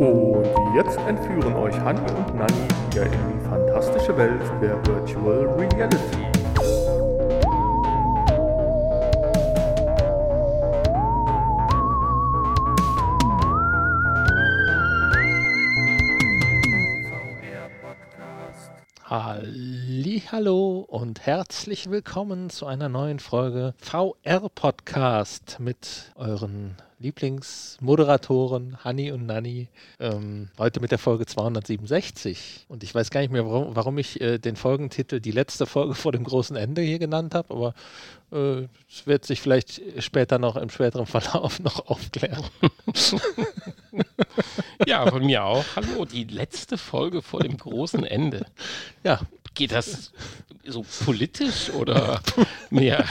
[0.00, 2.54] Und jetzt entführen euch Hanni und Nanni
[2.90, 6.29] wieder in die fantastische Welt der Virtual Reality.
[20.28, 29.26] Hallo und herzlich willkommen zu einer neuen Folge VR Podcast mit euren Lieblingsmoderatoren Hanni und
[29.26, 29.68] Nanni.
[29.98, 32.66] Ähm, heute mit der Folge 267.
[32.68, 35.94] Und ich weiß gar nicht mehr, warum, warum ich äh, den Folgentitel die letzte Folge
[35.94, 37.74] vor dem großen Ende hier genannt habe, aber
[38.32, 42.44] äh, es wird sich vielleicht später noch im späteren Verlauf noch aufklären.
[44.86, 45.64] ja, von mir auch.
[45.76, 48.46] Hallo, die letzte Folge vor dem großen Ende.
[49.04, 49.20] Ja.
[49.54, 50.12] Geht das
[50.64, 52.20] so politisch oder
[52.70, 53.04] mehr?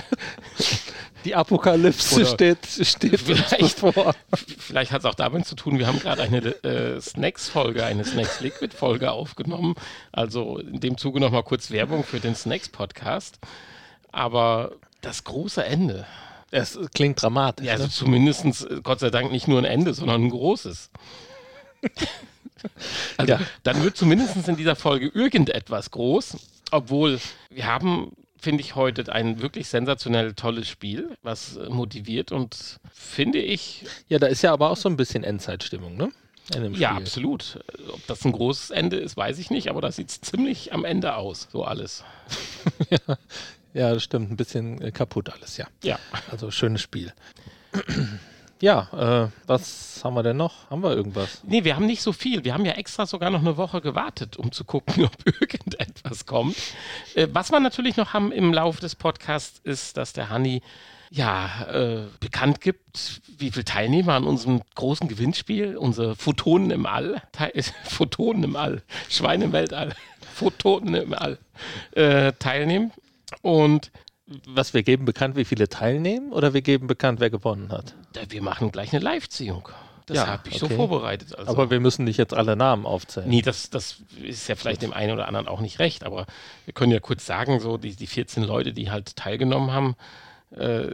[1.26, 4.16] Die Apokalypse Oder steht, steht vielleicht- bevor.
[4.58, 8.40] Vielleicht hat es auch damit zu tun, wir haben gerade eine äh, Snacks-Folge, eine Snacks
[8.40, 9.76] Liquid-Folge aufgenommen.
[10.14, 13.38] Also in dem Zuge nochmal kurz Werbung für den Snacks-Podcast.
[14.14, 16.06] Aber das große Ende,
[16.52, 17.66] Es klingt dramatisch.
[17.66, 17.90] ja, also ne?
[17.92, 20.90] zumindest Gott sei Dank nicht nur ein Ende, sondern ein großes.
[23.18, 23.40] Also Ja.
[23.64, 26.38] dann wird zumindest in dieser Folge irgendetwas groß,
[26.72, 32.80] obwohl wir haben, finde ich, heute ein wirklich sensationell tolles Spiel, was äh, motiviert und
[32.94, 36.12] finde ich, Ja, da ist ja aber auch so ein bisschen Endzeitstimmung, ne?
[36.74, 37.60] Ja, absolut.
[37.94, 41.16] Ob das ein großes Ende ist, weiß ich nicht, aber das sieht ziemlich am Ende
[41.16, 42.04] aus, so alles.
[43.72, 44.32] Ja, das stimmt.
[44.32, 45.68] Ein bisschen äh, kaputt alles, ja.
[45.84, 46.00] Ja.
[46.32, 47.14] Also schönes Spiel.
[48.62, 50.70] Ja, äh, was haben wir denn noch?
[50.70, 51.42] Haben wir irgendwas?
[51.44, 52.44] Nee, wir haben nicht so viel.
[52.44, 56.58] Wir haben ja extra sogar noch eine Woche gewartet, um zu gucken, ob irgendetwas kommt.
[57.16, 60.62] Äh, was wir natürlich noch haben im Laufe des Podcasts, ist, dass der Hanni
[61.10, 67.22] ja äh, bekannt gibt, wie viele Teilnehmer an unserem großen Gewinnspiel, unsere Photonen im All,
[67.32, 67.52] Teil,
[67.86, 69.96] Photonen im All, Schweine im Weltall,
[70.34, 71.38] Photonen im All
[71.92, 72.92] äh, teilnehmen.
[73.42, 73.92] Und
[74.48, 77.96] Was wir geben bekannt, wie viele teilnehmen oder wir geben bekannt, wer gewonnen hat?
[78.30, 79.70] wir machen gleich eine Live-Ziehung.
[80.06, 80.74] Das Ja, habe ich okay.
[80.74, 81.38] so vorbereitet.
[81.38, 81.52] Also.
[81.52, 83.30] Aber wir müssen nicht jetzt alle Namen aufzählen.
[83.30, 86.26] Nee, das, das ist ja vielleicht dem einen oder anderen auch nicht recht, aber
[86.66, 89.96] wir können ja kurz sagen, so die, die 14 Leute, die halt teilgenommen haben,
[90.56, 90.88] äh,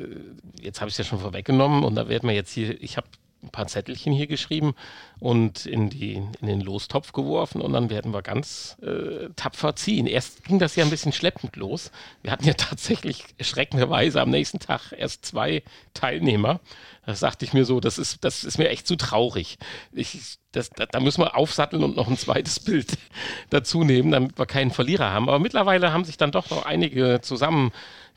[0.62, 3.08] jetzt habe ich es ja schon vorweggenommen und da werden wir jetzt hier, ich habe
[3.46, 4.76] ein paar Zettelchen hier geschrieben
[5.20, 10.08] und in, die, in den Lostopf geworfen und dann werden wir ganz äh, tapfer ziehen.
[10.08, 11.92] Erst ging das ja ein bisschen schleppend los.
[12.22, 15.64] Wir hatten ja tatsächlich erschreckenderweise am nächsten Tag erst zwei
[15.94, 16.60] Teilnehmer.
[17.06, 19.58] Da sagte ich mir so, das ist, das ist mir echt zu traurig.
[19.94, 22.98] Ich, das, da, da müssen wir aufsatteln und noch ein zweites Bild
[23.52, 25.30] dazu nehmen, damit wir keinen Verlierer haben.
[25.30, 27.22] Aber mittlerweile haben sich dann doch noch einige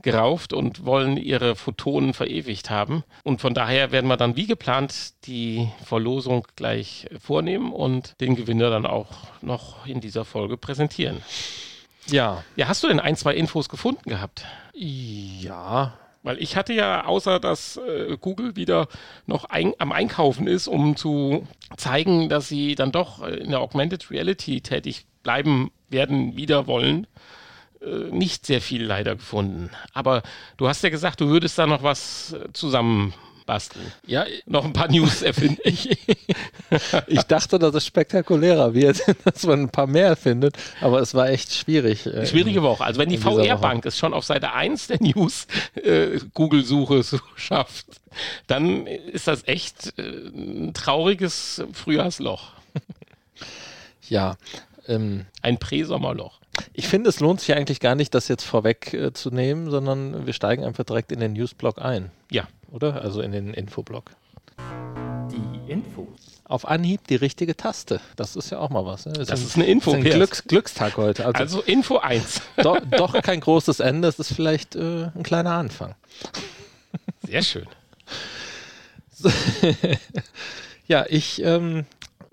[0.03, 3.05] zusammengerauft und wollen ihre Photonen verewigt haben.
[3.25, 8.71] Und von daher werden wir dann wie geplant die Verlosung gleich vornehmen und den Gewinner
[8.71, 9.09] dann auch
[9.43, 11.23] noch in dieser Folge präsentieren.
[12.07, 12.43] Ja.
[12.57, 14.45] Ja, hast du denn ein, zwei Infos gefunden gehabt?
[14.75, 15.95] Ja.
[16.23, 18.89] Weil ich hatte ja, außer dass äh, Google wieder
[19.27, 23.61] noch ein, am Einkaufen ist, um zu zeigen, dass sie dann doch äh, in der
[23.61, 27.07] Augmented Reality tätig bleiben werden, wieder wollen,
[28.11, 29.71] nicht sehr viel leider gefunden.
[29.93, 30.23] Aber
[30.57, 33.93] du hast ja gesagt, du würdest da noch was äh, zusammenbasteln.
[34.07, 35.61] Ja, Noch ein paar News erfinden.
[37.07, 41.29] ich dachte, dass es spektakulärer wird, dass man ein paar mehr findet, aber es war
[41.31, 42.07] echt schwierig.
[42.07, 42.85] äh, Schwierige Woche.
[42.85, 43.19] Also wenn die.
[43.19, 47.87] VR-Bank es schon auf Seite 1 der News äh, Google-Suche so schafft,
[48.49, 52.53] dann ist das echt äh, ein trauriges Frühjahrsloch.
[54.09, 54.37] Ja.
[54.87, 56.39] Ähm, Ein Präsommerloch.
[56.73, 60.27] Ich finde, es lohnt sich eigentlich gar nicht, das jetzt vorweg äh, zu nehmen, sondern
[60.27, 62.49] wir steigen einfach direkt in den Newsblock ein, Ja.
[62.71, 63.01] oder?
[63.03, 64.11] Also in den Infoblock.
[65.31, 66.07] Die Infos.
[66.45, 68.01] Auf Anhieb die richtige Taste.
[68.17, 69.05] Das ist ja auch mal was.
[69.05, 69.13] Ne?
[69.13, 70.05] Das ein- ist eine Info, ist ein.
[70.05, 71.27] Glücks Glückstag heute.
[71.27, 72.41] Also, Also Info 1.
[72.63, 74.09] do, doch kein großes Ende.
[74.09, 75.95] Es ist vielleicht äh, ein kleiner Anfang.
[77.27, 77.67] Sehr schön.
[80.87, 81.85] Ja, ich ähm,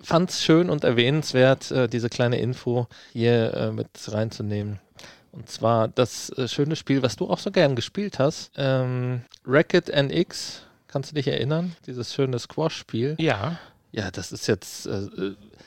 [0.05, 4.79] fand es schön und erwähnenswert, äh, diese kleine Info hier äh, mit reinzunehmen.
[5.31, 9.89] Und zwar das äh, schöne Spiel, was du auch so gern gespielt hast, ähm, Racket
[9.89, 10.61] NX.
[10.87, 11.75] Kannst du dich erinnern?
[11.87, 13.15] Dieses schöne Squash-Spiel.
[13.19, 13.59] Ja,
[13.91, 15.07] Ja, das ist jetzt, äh,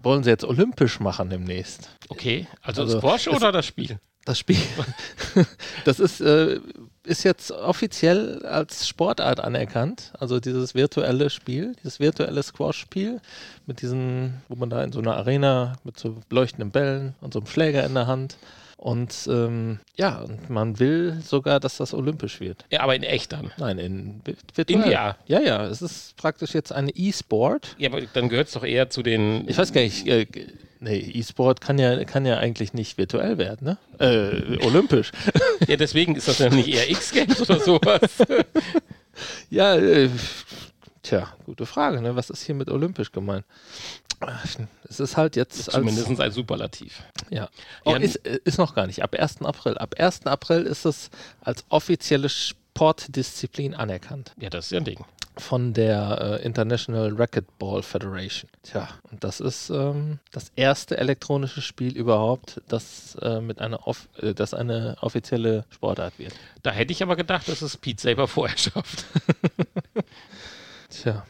[0.03, 1.91] wollen sie jetzt olympisch machen demnächst.
[2.09, 2.47] okay.
[2.63, 3.99] Also, Also, Squash oder das Spiel?
[4.25, 4.59] Das Spiel,
[5.85, 6.61] das ist, äh,
[7.09, 10.13] ist jetzt offiziell als Sportart anerkannt.
[10.19, 13.21] Also dieses virtuelle Spiel, dieses virtuelle Squash-Spiel
[13.67, 17.41] mit diesen, wo man da in so einer Arena mit so leuchtenden Bällen und so
[17.41, 18.37] einem Schläger in der Hand
[18.79, 22.65] Und ähm, ja, und man will sogar, dass das olympisch wird.
[22.71, 23.51] Ja, aber in echt dann.
[23.59, 24.79] Nein, in vi- virtuell.
[24.85, 25.17] In VR.
[25.27, 27.75] Ja, ja, es ist praktisch jetzt eine E-Sport.
[27.79, 29.49] Ja, aber dann gehört es doch eher zu den.
[29.49, 30.27] Ich weiß gar nicht, äh,
[30.79, 33.79] nee, E-Sport kann ja, kann ja eigentlich nicht virtuell werden, ne?
[33.99, 35.11] Äh, olympisch.
[35.67, 38.01] Ja, deswegen ist das ja nicht eher X-Games oder sowas.
[39.51, 40.09] ja, äh,
[41.03, 42.15] tja, gute Frage, ne?
[42.15, 43.45] Was ist hier mit olympisch gemeint?
[44.89, 47.03] Es ist halt jetzt als, Zumindest ein Superlativ.
[47.31, 47.49] ja.
[47.85, 49.03] Oh, Ja, ist, äh, ist noch gar nicht.
[49.03, 49.43] Ab 1.
[49.43, 49.79] April.
[49.79, 50.27] Ab 1.
[50.27, 51.11] April ist es
[51.41, 54.33] als offizielle Sportdisziplin anerkannt.
[54.41, 55.05] Ja, das ist ja ein Ding.
[55.37, 58.51] von der äh, International Racquetball Federation.
[58.65, 64.09] Tja, und das ist ähm, das erste elektronische Spiel überhaupt, das, äh, mit einer off
[64.21, 66.35] äh, das eine offizielle Sportart wird.
[66.65, 69.05] Da hätte ich aber gedacht, dass es Pete Saber vorher schafft.
[70.91, 71.25] Tja.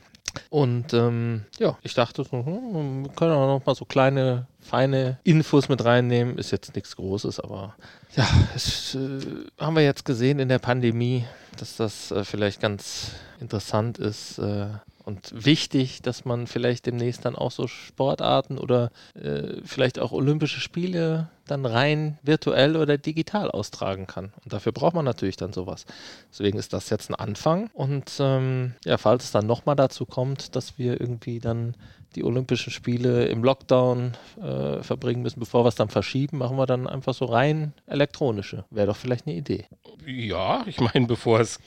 [0.50, 5.19] Und ähm, ja, ich dachte, so, hm, wir können auch noch mal so kleine, feine
[5.25, 6.38] Infos mit reinnehmen.
[6.38, 7.75] Ist jetzt nichts Großes, aber
[8.16, 9.20] ja, es äh,
[9.58, 11.25] haben wir jetzt gesehen in der Pandemie,
[11.58, 14.66] dass das äh, vielleicht ganz interessant ist äh,
[15.08, 20.60] und wichtig, dass man vielleicht demnächst dann auch so Sportarten oder äh, vielleicht auch Olympische
[20.60, 24.34] Spiele dann rein virtuell oder digital austragen kann.
[24.44, 25.87] Und dafür braucht man natürlich dann sowas.
[26.31, 27.70] Deswegen ist das jetzt ein Anfang.
[27.72, 31.75] Und ähm, ja, falls es dann nochmal dazu kommt, dass wir irgendwie dann
[32.14, 34.12] die Olympischen Spiele im Lockdown
[34.43, 38.66] äh, verbringen müssen, bevor wir es dann verschieben, machen wir dann einfach so rein elektronische.
[38.69, 39.64] Wäre doch vielleicht eine Idee.
[40.06, 41.61] Ja, ich meine, bevor es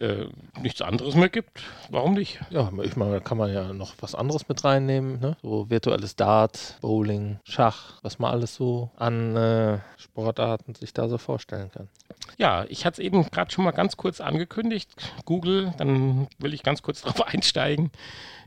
[0.00, 0.26] äh,
[0.60, 2.40] nichts anderes mehr gibt, warum nicht?
[2.50, 5.36] Ja, ich meine, da kann man ja noch was anderes mit reinnehmen, ne?
[5.42, 11.18] So virtuelles Dart, Bowling, Schach, was man alles so an äh, Sportarten sich da so
[11.18, 11.88] vorstellen kann.
[12.38, 14.90] Ja, ich hatte es eben gerade schon mal ganz kurz angekündigt.
[15.24, 17.90] Google, dann will ich ganz kurz darauf einsteigen.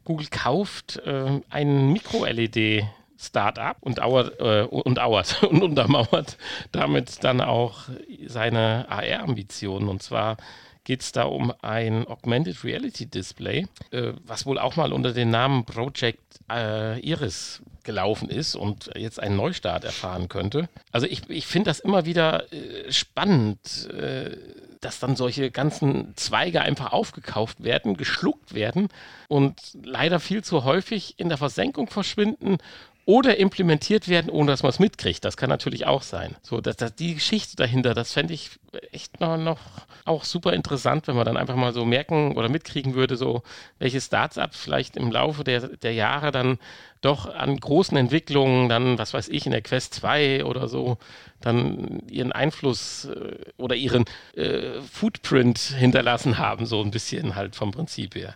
[0.03, 2.85] Google kauft äh, ein Micro-LED.
[3.15, 6.37] Startup und auert, äh, und auert und untermauert
[6.73, 7.83] damit dann auch
[8.27, 9.87] seine AR-Ambitionen.
[9.87, 10.35] Und zwar
[10.83, 15.29] geht es da um ein Augmented Reality Display, äh, was wohl auch mal unter dem
[15.29, 16.21] Namen Project
[16.51, 20.69] äh, Iris gelaufen ist und jetzt einen Neustart erfahren könnte.
[20.91, 24.37] Also ich, ich finde das immer wieder äh, spannend, äh,
[24.81, 28.89] dass dann solche ganzen Zweige einfach aufgekauft werden, geschluckt werden
[29.29, 32.57] und leider viel zu häufig in der Versenkung verschwinden
[33.05, 35.25] oder implementiert werden, ohne dass man es mitkriegt.
[35.25, 36.35] Das kann natürlich auch sein.
[36.41, 38.51] So, dass, dass die Geschichte dahinter, das fände ich
[38.91, 39.59] echt noch, noch
[40.05, 43.43] auch super interessant, wenn man dann einfach mal so merken oder mitkriegen würde, so
[43.77, 46.59] welche Startups vielleicht im Laufe der, der Jahre dann
[47.01, 50.97] doch an großen Entwicklungen, dann, was weiß ich, in der Quest 2 oder so,
[51.41, 54.05] dann ihren Einfluss äh, oder ihren
[54.35, 58.35] äh, Footprint hinterlassen haben, so ein bisschen halt vom Prinzip her.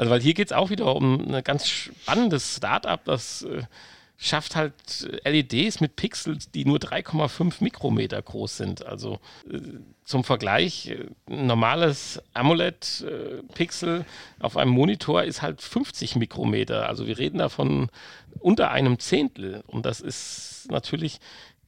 [0.00, 3.64] Also, weil hier geht es auch wieder um ein ganz spannendes Startup, das äh,
[4.16, 4.72] schafft halt
[5.26, 8.86] LEDs mit Pixels, die nur 3,5 Mikrometer groß sind.
[8.86, 9.20] Also
[9.52, 9.58] äh,
[10.04, 14.06] zum Vergleich, äh, ein normales AMOLED-Pixel
[14.38, 16.88] auf einem Monitor ist halt 50 Mikrometer.
[16.88, 17.90] Also wir reden davon
[18.38, 19.62] unter einem Zehntel.
[19.66, 21.20] Und das ist natürlich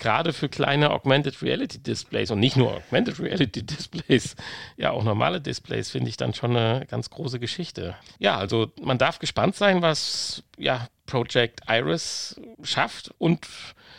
[0.02, 4.34] gerade für kleine Augmented Reality Displays und nicht nur Augmented Reality Displays,
[4.76, 7.94] ja auch normale Displays finde ich dann schon eine ganz große Geschichte.
[8.18, 13.46] Ja, also man darf gespannt sein, was ja Project Iris schafft und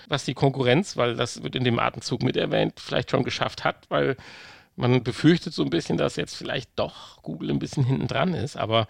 [0.09, 3.89] was die Konkurrenz, weil das wird in dem Atemzug mit erwähnt, vielleicht schon geschafft hat,
[3.89, 4.17] weil
[4.75, 8.57] man befürchtet so ein bisschen, dass jetzt vielleicht doch Google ein bisschen hinten dran ist,
[8.57, 8.87] aber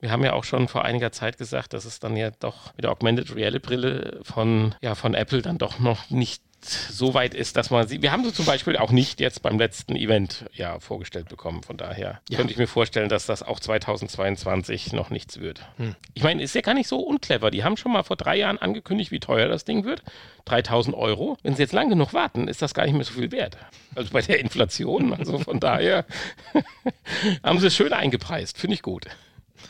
[0.00, 2.84] wir haben ja auch schon vor einiger Zeit gesagt, dass es dann ja doch mit
[2.84, 7.56] der Augmented Reality Brille von, ja, von Apple dann doch noch nicht so weit ist,
[7.56, 8.02] dass man sie.
[8.02, 11.62] Wir haben sie zum Beispiel auch nicht jetzt beim letzten Event ja vorgestellt bekommen.
[11.62, 12.36] Von daher Ja.
[12.38, 15.60] könnte ich mir vorstellen, dass das auch 2022 noch nichts wird.
[15.76, 15.94] Hm.
[16.14, 17.50] Ich meine, ist ja gar nicht so unclever.
[17.50, 20.02] Die haben schon mal vor drei Jahren angekündigt, wie teuer das Ding wird.
[20.46, 21.36] 3000 Euro.
[21.42, 23.56] Wenn sie jetzt lang genug warten, ist das gar nicht mehr so viel wert.
[23.94, 25.12] Also bei der Inflation.
[25.14, 26.04] Also von daher
[27.42, 28.58] haben sie es schön eingepreist.
[28.58, 29.06] Finde ich gut.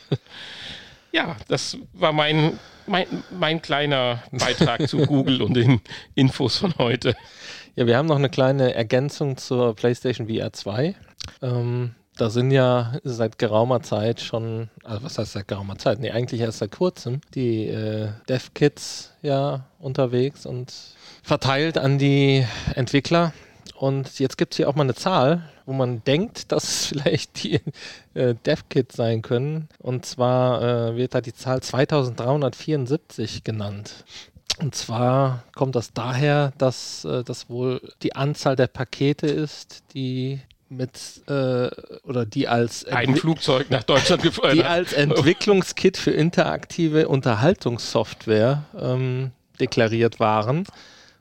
[1.15, 5.79] Ja, das war mein, mein, mein kleiner Beitrag zu Google und den
[6.13, 7.15] Infos von heute.
[7.75, 10.93] Ja, wir haben noch eine kleine Ergänzung zur PlayStation VR 2.
[11.41, 15.99] Ähm, da sind ja seit geraumer Zeit schon, also was heißt seit geraumer Zeit?
[15.99, 20.73] Nee, eigentlich erst seit kurzem, die äh, Dev-Kits ja unterwegs und
[21.23, 23.31] verteilt an die Entwickler.
[23.73, 27.43] Und jetzt gibt es hier auch mal eine Zahl, wo man denkt, dass es vielleicht
[27.43, 27.59] die
[28.13, 29.67] äh, Dev-Kits sein können.
[29.79, 34.05] Und zwar äh, wird da die Zahl 2374 genannt.
[34.59, 40.39] Und zwar kommt das daher, dass äh, das wohl die Anzahl der Pakete ist, die
[40.69, 41.69] mit äh,
[42.03, 44.65] oder die als Ein Entwi- Flugzeug nach Deutschland die gefördert.
[44.65, 50.65] als Entwicklungskit für interaktive Unterhaltungssoftware ähm, deklariert waren.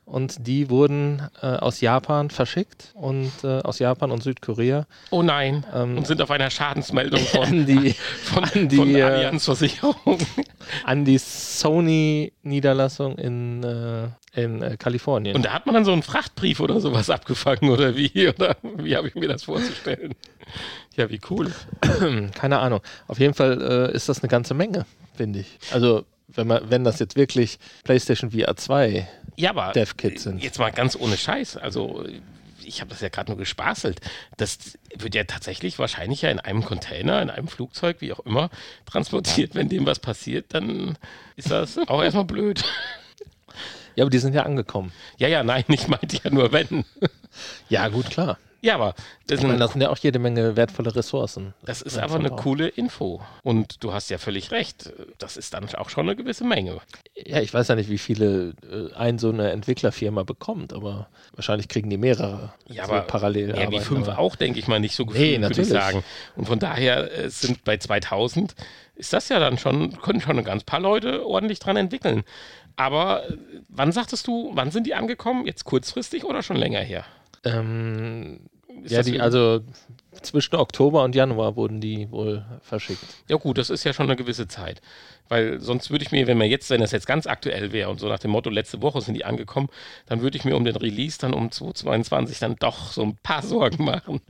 [0.06, 4.86] Und die wurden äh, aus Japan verschickt und äh, aus Japan und Südkorea.
[5.10, 7.92] Oh nein, Ähm, und sind auf einer Schadensmeldung von, An die,
[8.22, 10.18] von, an die, von äh, Allianz Versicherung.
[10.84, 14.08] an die Sony-Niederlassung in, äh,
[14.40, 15.36] in äh, Kalifornien.
[15.36, 18.28] Und da hat man dann so einen Frachtbrief oder sowas abgefangen oder wie?
[18.28, 20.14] Oder wie habe ich mir das vorzustellen?
[20.96, 21.52] Ja, wie cool.
[22.34, 22.80] Keine Ahnung.
[23.08, 25.58] Auf jeden Fall äh, ist das eine ganze Menge, finde ich.
[25.72, 29.06] Also, wenn, man, wenn das jetzt wirklich PlayStation VR 2
[29.36, 30.42] Ja, aber Dev-Kits sind.
[30.42, 31.56] jetzt mal ganz ohne Scheiß.
[31.56, 32.04] Also
[32.62, 34.00] ich habe das ja gerade nur gespaßelt.
[34.36, 38.50] Das wird ja tatsächlich wahrscheinlich ja in einem Container, in einem Flugzeug, wie auch immer,
[38.86, 39.54] transportiert.
[39.54, 40.96] Wenn dem was passiert, dann
[41.36, 42.64] ist das auch erstmal blöd.
[43.96, 44.92] Ja, aber die sind ja angekommen.
[45.18, 46.84] Ja, ja, nein, ich meinte ja nur wenn.
[47.68, 48.38] Ja, gut, klar.
[48.60, 48.94] Ja, aber
[49.26, 51.52] das, meine, das sind ja auch jede Menge wertvolle Ressourcen.
[51.66, 52.36] das ist Ja, aber eine auch.
[52.36, 53.20] coole Info.
[53.42, 54.90] Und du hast ja völlig recht.
[55.18, 56.80] Das ist dann auch schon eine gewisse Menge.
[57.14, 61.68] Ja, ich weiß ja nicht, wie viele äh, ein so eine Entwicklerfirma bekommt, aber wahrscheinlich
[61.68, 63.48] kriegen die mehrere Ja, so aber parallel.
[63.54, 65.68] Wie arbeiten, fünf aber- auch, denke ich mal, nicht so Nee, gefühlt, würde ich natürlich.
[65.84, 66.04] sagen.
[66.34, 68.54] Und von daher äh, sind bei 2000
[68.96, 72.22] ist das ja dann schon, können schon ein ganz paar Leute ordentlich dran entwickeln.
[72.76, 73.36] Aber äh,
[73.68, 75.46] wann sagtest du, wann sind die angekommen?
[75.46, 77.04] Jetzt kurzfristig oder schon länger her?
[77.44, 78.40] Ähm,
[78.84, 79.60] ja, die, also
[80.22, 83.04] zwischen Oktober und Januar wurden die wohl verschickt.
[83.28, 84.80] Ja gut, das ist ja schon eine gewisse Zeit.
[85.28, 87.98] Weil sonst würde ich mir, wenn man jetzt, wenn das jetzt ganz aktuell wäre und
[87.98, 89.68] so nach dem Motto, letzte Woche sind die angekommen,
[90.06, 93.42] dann würde ich mir um den Release dann um 2022 dann doch so ein paar
[93.46, 94.20] Sorgen machen.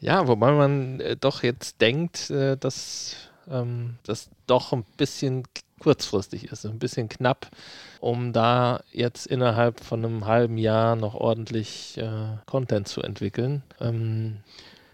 [0.00, 3.16] Ja, wobei man äh, doch jetzt denkt, äh, dass
[3.50, 5.44] ähm, das doch ein bisschen
[5.78, 7.48] kurzfristig ist, ein bisschen knapp,
[8.00, 13.62] um da jetzt innerhalb von einem halben Jahr noch ordentlich äh, Content zu entwickeln.
[13.80, 14.38] Ähm,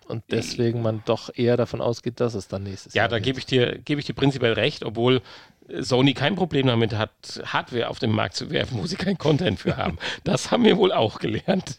[0.06, 3.24] und deswegen man doch eher davon ausgeht, dass es dann nächstes Ja, Jahr da wird.
[3.24, 5.22] gebe ich dir, gebe ich dir prinzipiell recht, obwohl
[5.68, 7.10] äh, Sony kein Problem damit hat,
[7.46, 9.98] Hardware auf den Markt zu werfen, wo sie keinen Content für haben.
[10.24, 11.78] Das haben wir wohl auch gelernt.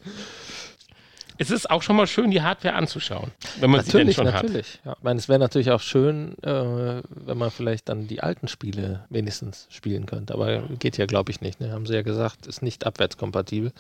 [1.37, 4.33] Es ist auch schon mal schön, die Hardware anzuschauen, wenn man Natürlich, sie denn schon
[4.33, 4.43] hat.
[4.43, 4.79] natürlich.
[4.85, 4.93] Ja.
[4.97, 9.05] Ich meine, es wäre natürlich auch schön, äh, wenn man vielleicht dann die alten Spiele
[9.09, 10.33] wenigstens spielen könnte.
[10.33, 11.59] Aber geht ja, glaube ich, nicht.
[11.59, 11.71] Ne?
[11.71, 13.71] Haben sie ja gesagt, ist nicht abwärtskompatibel.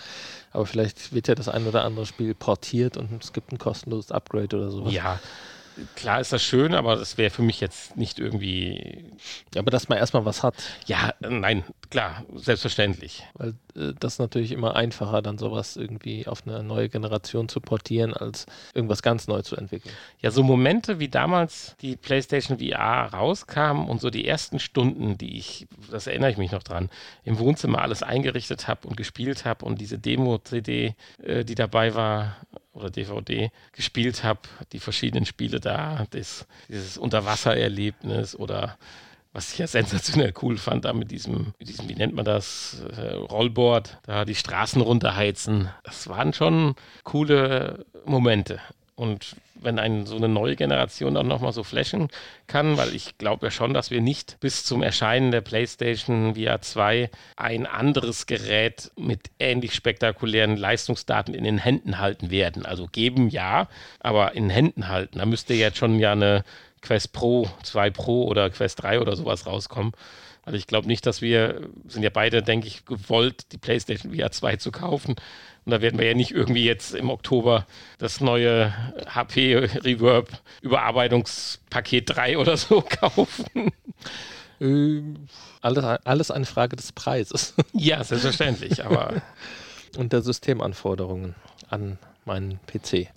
[0.51, 4.11] Aber vielleicht wird ja das ein oder andere Spiel portiert und es gibt ein kostenloses
[4.11, 4.93] Upgrade oder sowas.
[4.93, 5.19] Ja,
[5.95, 9.05] klar ist das schön, aber das wäre für mich jetzt nicht irgendwie.
[9.57, 10.55] Aber dass man erstmal was hat,
[10.85, 13.23] Ja, nein, klar, selbstverständlich.
[13.33, 17.59] weil äh, das ist natürlich immer einfacher, dann sowas irgendwie auf eine neue Generation zu
[17.61, 19.93] portieren, als irgendwas ganz neu zu entwickeln.
[20.21, 25.37] Ja, so Momente wie damals die PlayStation VR rauskam und so die ersten Stunden, die
[25.37, 26.89] ich, das erinnere ich mich noch dran,
[27.23, 32.37] im Wohnzimmer alles eingerichtet habe und gespielt habe und diese Demo-CD, äh, die dabei war
[32.75, 34.41] oder DVD gespielt habe,
[34.71, 38.77] die verschiedenen Spiele da, das, dieses Unterwassererlebnis oder
[39.35, 42.81] was ich ja sensationell cool fand, da mit diesem, mit diesem wie nennt man das,
[42.95, 45.69] äh, Rollboard, da die Straßen runterheizen.
[45.83, 48.61] Das waren schon coole Momente.
[48.95, 52.07] Und wenn ein, so eine neue Generation dann nochmal so flashen
[52.47, 56.61] kann, weil ich glaube ja schon, dass wir nicht bis zum Erscheinen der PlayStation VR
[56.61, 62.65] 2 ein anderes Gerät mit ähnlich spektakulären Leistungsdaten in den Händen halten werden.
[62.65, 63.67] Also geben ja,
[63.99, 65.19] aber in Händen halten.
[65.19, 66.45] Da müsste jetzt schon ja eine
[66.81, 69.91] Quest Pro 2 Pro oder Quest 3 oder sowas rauskommen.
[70.45, 74.31] Also ich glaube nicht, dass wir, sind ja beide, denke ich, gewollt, die PlayStation VR
[74.31, 75.15] 2 zu kaufen.
[75.65, 77.65] Und da werden wir ja nicht irgendwie jetzt im Oktober
[77.97, 78.71] das neue
[79.07, 80.29] HP Reverb
[80.61, 83.71] Überarbeitungspaket 3 oder so kaufen.
[84.61, 85.27] Ähm,
[85.61, 89.21] alles, alles eine Frage des Preises Ja, selbstverständlich, aber
[89.97, 91.35] und der Systemanforderungen
[91.69, 93.07] an meinen PC.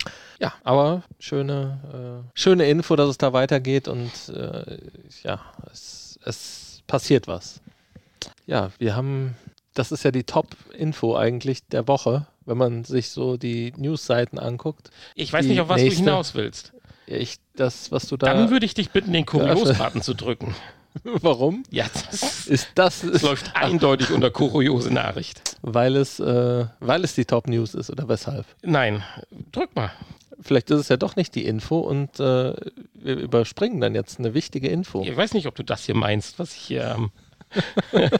[0.41, 4.79] Ja, aber schöne, äh, schöne Info, dass es da weitergeht und äh,
[5.23, 7.61] ja, es, es passiert was.
[8.47, 9.37] Ja, wir haben,
[9.75, 14.91] das ist ja die Top-Info eigentlich der Woche, wenn man sich so die News-Seiten anguckt.
[15.15, 16.73] ich weiß Die nicht, auf was nächste- du hinaus willst.
[17.07, 18.35] Ich, das, was du da.
[18.35, 20.55] Dann würde ich dich bitten, den Kurios-Button zu drücken.
[21.05, 21.63] Warum?
[21.71, 25.57] Ja, das, Ist das, das läuft eindeutig unter kuriose Nachricht.
[25.63, 28.47] weil es, äh, weil es die Top-News ist oder weshalb?
[28.63, 29.03] Nein,
[29.53, 29.91] drück mal.
[30.41, 32.55] Vielleicht ist es ja doch nicht die Info und äh,
[32.95, 35.03] wir überspringen dann jetzt eine wichtige Info.
[35.03, 37.11] Ich weiß nicht, ob du das hier meinst, was ich hier ähm,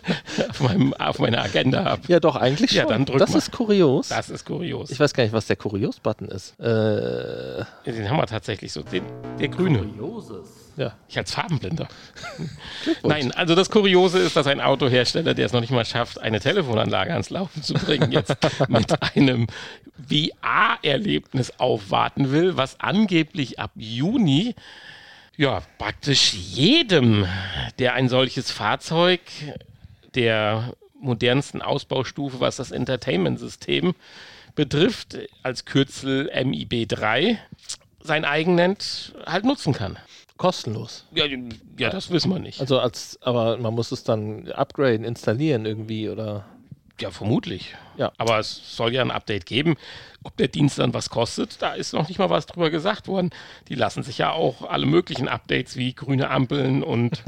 [0.51, 2.03] auf, meinem, auf meiner Agenda habe.
[2.09, 2.91] Ja, doch, eigentlich Ja, schon.
[2.93, 3.39] dann drück das mal.
[3.39, 4.09] ist kurios.
[4.09, 4.91] Das ist kurios.
[4.91, 6.59] Ich weiß gar nicht, was der Kurios-Button ist.
[6.59, 8.83] Äh, Den haben wir tatsächlich so.
[8.83, 9.05] Den,
[9.39, 9.79] der grüne.
[10.79, 10.95] Ja.
[11.09, 11.89] Ich als Farbenblinder.
[13.03, 16.41] Nein, also das Kuriose ist, dass ein Autohersteller, der es noch nicht mal schafft, eine
[16.41, 18.37] Telefonanlage ans Laufen zu bringen, jetzt
[18.69, 19.49] mit einem
[20.09, 24.55] VR-Erlebnis aufwarten will, was angeblich ab Juni
[25.37, 27.27] ja praktisch jedem,
[27.79, 29.21] der ein solches Fahrzeug
[30.15, 33.95] der modernsten Ausbaustufe, was das Entertainment-System
[34.55, 37.39] betrifft, als Kürzel MIB3
[38.01, 39.99] sein eigen nennt, halt nutzen kann.
[40.39, 41.05] Kostenlos.
[41.13, 41.27] Ja,
[41.79, 42.61] ja, das wissen wir nicht.
[42.61, 46.47] Also als, aber man muss es dann upgraden, installieren irgendwie oder.
[47.01, 47.77] Ja, vermutlich.
[47.97, 48.13] Ja.
[48.19, 49.77] Aber es soll ja ein Update geben.
[50.25, 53.31] Ob der Dienst dann was kostet, da ist noch nicht mal was drüber gesagt worden.
[53.69, 57.23] Die lassen sich ja auch alle möglichen Updates wie grüne Ampeln und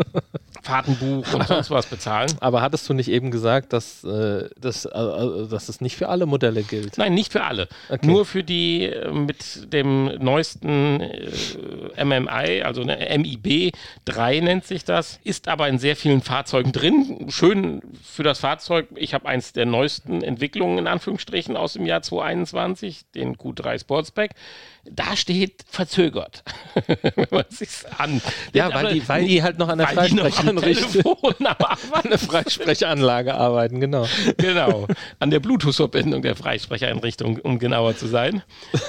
[0.62, 2.30] Fahrtenbuch und sonst was bezahlen.
[2.40, 6.26] Aber hattest du nicht eben gesagt, dass, äh, dass, äh, dass es nicht für alle
[6.26, 6.98] Modelle gilt?
[6.98, 7.68] Nein, nicht für alle.
[7.88, 8.06] Okay.
[8.06, 14.84] Nur für die äh, mit dem neuesten äh, MMI, also eine MIB 3 nennt sich
[14.84, 17.26] das, ist aber in sehr vielen Fahrzeugen drin.
[17.28, 18.86] Schön für das Fahrzeug.
[18.94, 24.32] Ich habe eins der neuesten Entwicklungen in Anführungsstrichen aus dem Jahr 2021, den Q3 Sportsback.
[24.84, 26.42] Da steht verzögert,
[26.86, 28.20] wenn man sich's an.
[28.52, 30.18] Ja, weil die, weil die halt noch an der Arbeiten
[31.92, 34.08] an der Freisprechanlage arbeiten, genau.
[34.38, 34.88] genau.
[35.20, 38.42] An der Bluetooth-Verbindung der Freisprecheinrichtung, um genauer zu sein.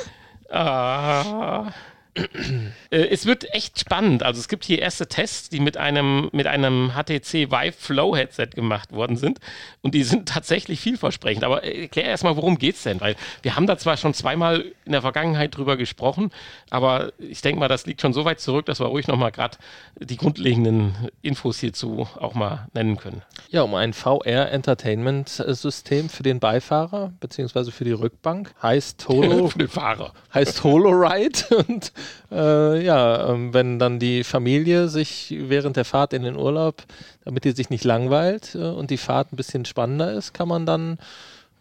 [0.56, 1.74] Ah.
[2.16, 4.24] Äh, es wird echt spannend.
[4.24, 8.48] Also es gibt hier erste Tests, die mit einem, mit einem HTC Vive Flow Headset
[8.54, 9.40] gemacht worden sind.
[9.82, 11.44] Und die sind tatsächlich vielversprechend.
[11.44, 13.02] Aber äh, erklär erstmal, worum geht es denn?
[13.02, 16.32] Weil wir haben da zwar schon zweimal in der Vergangenheit drüber gesprochen,
[16.70, 19.58] aber ich denke mal, das liegt schon so weit zurück, dass wir ruhig nochmal gerade
[20.00, 23.22] die grundlegenden Infos hierzu auch mal nennen können.
[23.50, 29.68] Ja, um ein VR-Entertainment-System für den Beifahrer beziehungsweise für die Rückbank heißt Holo, Für den
[29.68, 30.14] Fahrer.
[30.34, 31.92] heißt HoloRide und
[32.32, 36.84] äh, ja, ähm, wenn dann die Familie sich während der Fahrt in den Urlaub,
[37.26, 40.66] damit die sich nicht langweilt äh, und die Fahrt ein bisschen spannender ist, kann man
[40.66, 40.98] dann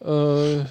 [0.04, 0.64] äh,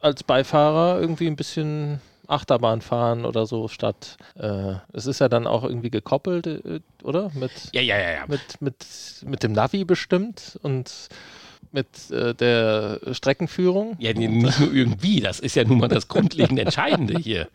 [0.00, 4.16] als Beifahrer irgendwie ein bisschen Achterbahn fahren oder so statt.
[4.36, 7.30] Äh, es ist ja dann auch irgendwie gekoppelt, äh, oder?
[7.34, 8.24] Mit, Ja, ja, ja, ja.
[8.26, 8.86] mit, mit,
[9.24, 11.08] mit dem Navi bestimmt und
[11.72, 13.96] mit äh, der Streckenführung.
[13.98, 17.48] Ja, nicht nur irgendwie, das ist ja nun mal das grundlegend Entscheidende hier.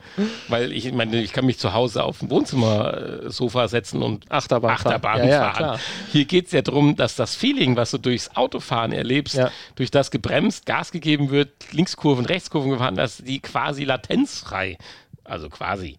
[0.48, 4.88] Weil ich meine, ich kann mich zu Hause auf dem Wohnzimmersofa setzen und Achterbahn fahren.
[4.88, 5.56] Achterbahn Ja, ja, fahren.
[5.58, 5.80] klar.
[6.12, 9.52] Hier geht es ja darum, dass das Feeling, was du durchs Autofahren erlebst, Ja.
[9.76, 14.78] durch das gebremst, Gas gegeben wird, Linkskurven, Rechtskurven gefahren, dass die quasi latenzfrei,
[15.24, 15.98] also quasi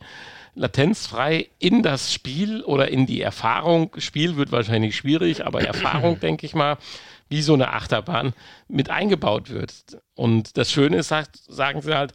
[0.54, 6.46] latenzfrei in das Spiel oder in die Erfahrung, Spiel wird wahrscheinlich schwierig, aber Erfahrung, denke
[6.46, 6.78] ich mal,
[7.28, 8.32] wie so eine Achterbahn
[8.68, 9.72] mit eingebaut wird.
[10.14, 11.08] Und das Schöne ist,
[11.48, 12.12] sagen sie halt,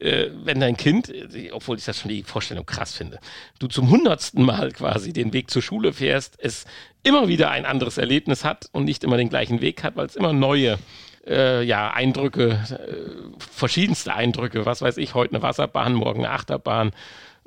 [0.00, 1.12] äh, wenn dein Kind,
[1.52, 3.18] obwohl ich das schon die Vorstellung krass finde,
[3.58, 6.64] du zum hundertsten Mal quasi den Weg zur Schule fährst, es
[7.02, 10.16] immer wieder ein anderes Erlebnis hat und nicht immer den gleichen Weg hat, weil es
[10.16, 10.78] immer neue
[11.26, 16.92] äh, ja, Eindrücke, äh, verschiedenste Eindrücke, was weiß ich, heute eine Wasserbahn, morgen eine Achterbahn,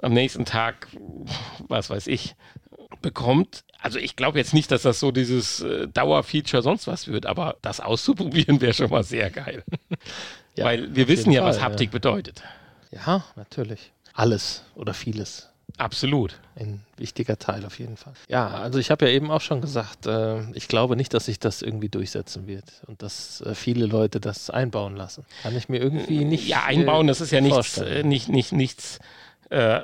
[0.01, 0.87] am nächsten Tag,
[1.67, 2.35] was weiß ich,
[3.01, 3.63] bekommt.
[3.81, 7.55] Also ich glaube jetzt nicht, dass das so dieses äh, Dauerfeature sonst was wird, aber
[7.61, 9.63] das auszuprobieren wäre schon mal sehr geil.
[10.55, 12.43] Ja, Weil wir wissen ja, was Fall, Haptik bedeutet.
[12.91, 13.93] Ja, natürlich.
[14.13, 15.47] Alles oder vieles.
[15.77, 16.37] Absolut.
[16.57, 18.11] Ein wichtiger Teil auf jeden Fall.
[18.27, 21.39] Ja, also ich habe ja eben auch schon gesagt, äh, ich glaube nicht, dass sich
[21.39, 25.23] das irgendwie durchsetzen wird und dass äh, viele Leute das einbauen lassen.
[25.43, 26.47] Kann ich mir irgendwie nicht.
[26.49, 28.99] Ja, einbauen, äh, das ist ja nichts, äh, nicht, nicht, nichts.
[29.49, 29.81] Äh,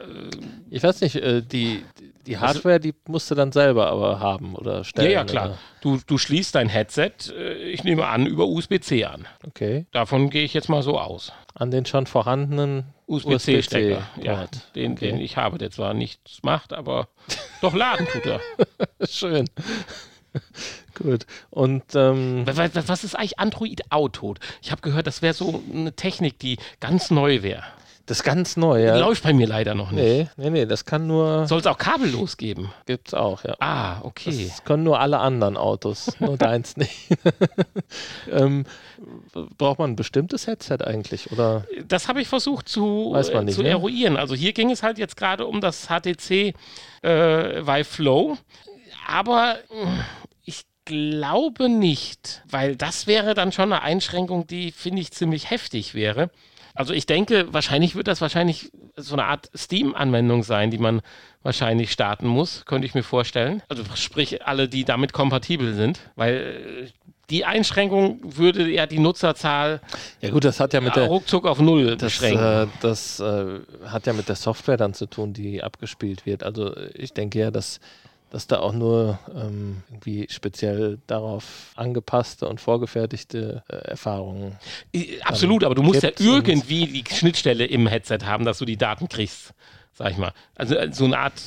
[0.70, 1.86] Ich weiß nicht, äh, die,
[2.26, 5.12] die Hardware, die musst du dann selber aber haben oder ja, stellen.
[5.12, 5.46] ja, klar.
[5.50, 5.58] Oder?
[5.82, 9.28] Du, du schließt dein Headset, äh, ich nehme an, über USB-C an.
[9.48, 9.86] Okay.
[9.92, 11.32] Davon gehe ich jetzt mal so aus.
[11.54, 14.76] An den schon vorhandenen USB-C-Stecker, ja, USB-C-Port.
[14.76, 15.08] den, Okay.
[15.12, 17.08] den ich habe, der zwar nichts macht, aber
[17.62, 18.40] doch laden tut er.
[19.08, 19.48] Schön.
[20.96, 21.26] Gut.
[21.50, 24.36] Und ähm, Was, was- was ist eigentlich Android Auto?
[24.62, 27.64] Ich habe gehört, das wäre so eine Technik, die ganz neu wäre.
[28.06, 28.98] Das ist ganz neu, ja.
[28.98, 30.04] läuft bei mir leider noch nicht.
[30.04, 32.72] Nee, nee, nee, das kann nur, Soll es auch kabellos geben?
[32.86, 33.56] gibt's auch, ja.
[33.60, 34.48] Ah, okay.
[34.48, 37.10] Das können nur alle anderen Autos, nur deins nicht.
[38.32, 38.66] ähm,
[39.58, 41.32] braucht man ein bestimmtes Headset eigentlich?
[41.32, 41.66] Oder?
[41.88, 43.70] Das habe ich versucht zu, Weiß man äh, nicht, zu ne?
[43.70, 44.18] eruieren.
[44.18, 46.54] Also hier ging es halt jetzt gerade um das HTC äh,
[47.02, 48.38] Vive Flow.
[49.08, 50.06] Aber mh,
[50.44, 55.96] ich glaube nicht, weil das wäre dann schon eine Einschränkung, die, finde ich, ziemlich heftig
[55.96, 56.30] wäre.
[56.76, 61.02] Also ich denke, wahrscheinlich wird das wahrscheinlich so eine Art Steam-Anwendung sein, die man
[61.42, 63.62] wahrscheinlich starten muss, könnte ich mir vorstellen.
[63.70, 66.88] Also sprich alle, die damit kompatibel sind, weil äh,
[67.30, 69.82] die Einschränkung würde ja die Nutzerzahl
[70.22, 72.44] Ja gut, das hat ja mit der ruckzuck auf null das, beschränken.
[72.44, 76.44] äh, das äh, hat ja mit der Software dann zu tun, die abgespielt wird.
[76.44, 77.80] Also äh, ich denke ja, dass,
[78.30, 84.58] dass da auch nur ähm, irgendwie speziell darauf angepasste und vorgefertigte äh, Erfahrungen.
[85.24, 89.08] Absolut, aber du musst ja irgendwie die Schnittstelle im Headset haben, dass du die Daten
[89.08, 89.54] kriegst
[89.96, 90.34] sag ich mal.
[90.56, 91.42] Also äh, so eine Art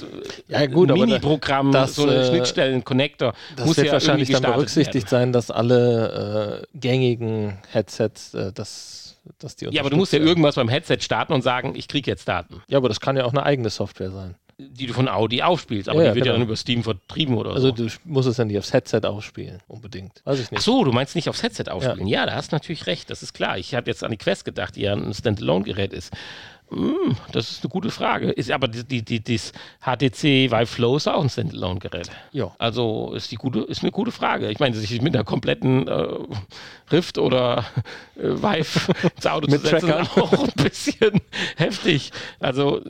[0.49, 3.35] äh, Ja, gut, Mini-Programm, das, so eine äh, Schnittstellen-Connector.
[3.57, 5.27] Das muss wird ja wahrscheinlich dann berücksichtigt werden.
[5.27, 10.19] sein, dass alle äh, gängigen Headsets, äh, dass, dass die Ja, aber du musst ja
[10.19, 13.25] irgendwas beim Headset starten und sagen, ich kriege jetzt Daten, Ja, aber das kann ja
[13.25, 14.35] auch eine eigene Software sein.
[14.59, 15.89] Die du von Audi aufspielst.
[15.89, 16.41] Aber Ja, die wird ja genau.
[16.43, 17.75] dann über Steam vertrieben oder Also so.
[17.75, 20.21] du musst es ja nicht aufs Headset aufspielen, unbedingt.
[20.25, 20.63] Weiß ich Ach nicht.
[20.63, 22.09] so, du meinst nicht aufs Headset aufspielen.
[22.09, 23.57] Ja, da hast du natürlich recht, das ist klar.
[23.57, 26.13] Ich habe jetzt an die Quest gedacht, die ja ein Standalone-Gerät ist.
[26.71, 28.31] Hm, das ist eine gute Frage.
[28.31, 32.11] Ist, aber die, die, die, das HTC Vive Flow ist auch ein Standalone-Gerät.
[32.33, 32.51] Ja.
[32.59, 34.51] Also ist, die gute, ist eine gute Frage.
[34.51, 36.07] Ich meine, sich mit einer kompletten äh,
[36.91, 37.65] Rift oder
[38.17, 41.21] äh, Vive ins Auto zu setzen, ist auch ein bisschen
[41.57, 42.11] heftig.
[42.41, 42.83] Also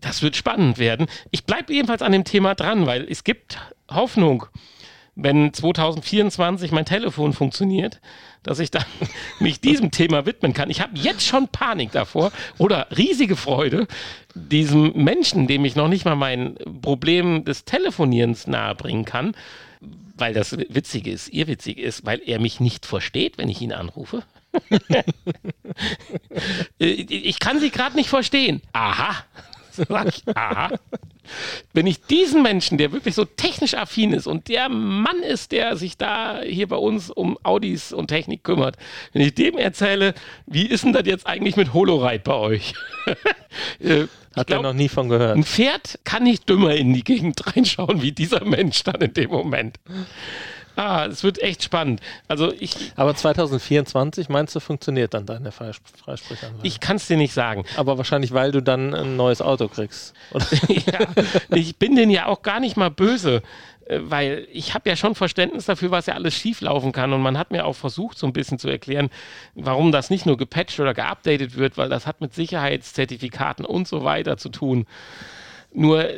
[0.00, 1.06] das wird spannend werden.
[1.30, 3.58] Ich bleibe jedenfalls an dem Thema dran, weil es gibt
[3.90, 4.46] Hoffnung,
[5.14, 8.00] wenn 2024 mein Telefon funktioniert,
[8.44, 8.84] dass ich dann
[9.40, 10.70] mich diesem Thema widmen kann.
[10.70, 13.88] Ich habe jetzt schon Panik davor oder riesige Freude,
[14.34, 19.34] diesem Menschen, dem ich noch nicht mal mein Problem des Telefonierens nahebringen kann,
[20.16, 23.72] weil das Witzige ist, ihr witzig ist, weil er mich nicht versteht, wenn ich ihn
[23.72, 24.22] anrufe.
[26.80, 28.62] Äh, ich kann sie gerade nicht verstehen.
[28.72, 29.24] Aha.
[29.88, 30.70] Sag ich, aha.
[31.74, 35.76] Wenn ich diesen Menschen, der wirklich so technisch affin ist und der Mann ist, der
[35.76, 38.76] sich da hier bei uns um Audis und Technik kümmert,
[39.12, 40.14] wenn ich dem erzähle,
[40.46, 42.74] wie ist denn das jetzt eigentlich mit Holoride bei euch?
[43.80, 45.34] Äh, Hat er glaub, noch nie von gehört.
[45.36, 49.30] ein Pferd kann nicht dümmer in die Gegend reinschauen, wie dieser Mensch dann in dem
[49.30, 49.78] Moment.
[50.78, 52.00] Ah, es wird echt spannend.
[52.28, 56.64] Also ich, Aber 2024 meinst du, funktioniert dann deine Freisp Freisprechanlage?
[56.64, 57.64] ich kann es dir nicht sagen.
[57.76, 60.14] Aber wahrscheinlich, weil du dann ein neues Auto kriegst.
[60.68, 61.00] Ja,
[61.50, 63.42] ich bin denen ja auch gar nicht mal böse,
[63.86, 67.12] äh, weil ich habe ja schon Verständnis dafür, was ja alles schieflaufen kann.
[67.12, 69.10] Und man hat mir auch versucht, so ein bisschen zu erklären,
[69.56, 74.04] warum das nicht nur gepatcht oder geupdatet wird, weil das hat mit Sicherheitszertifikaten und so
[74.04, 74.86] weiter zu tun.
[75.72, 76.08] Nur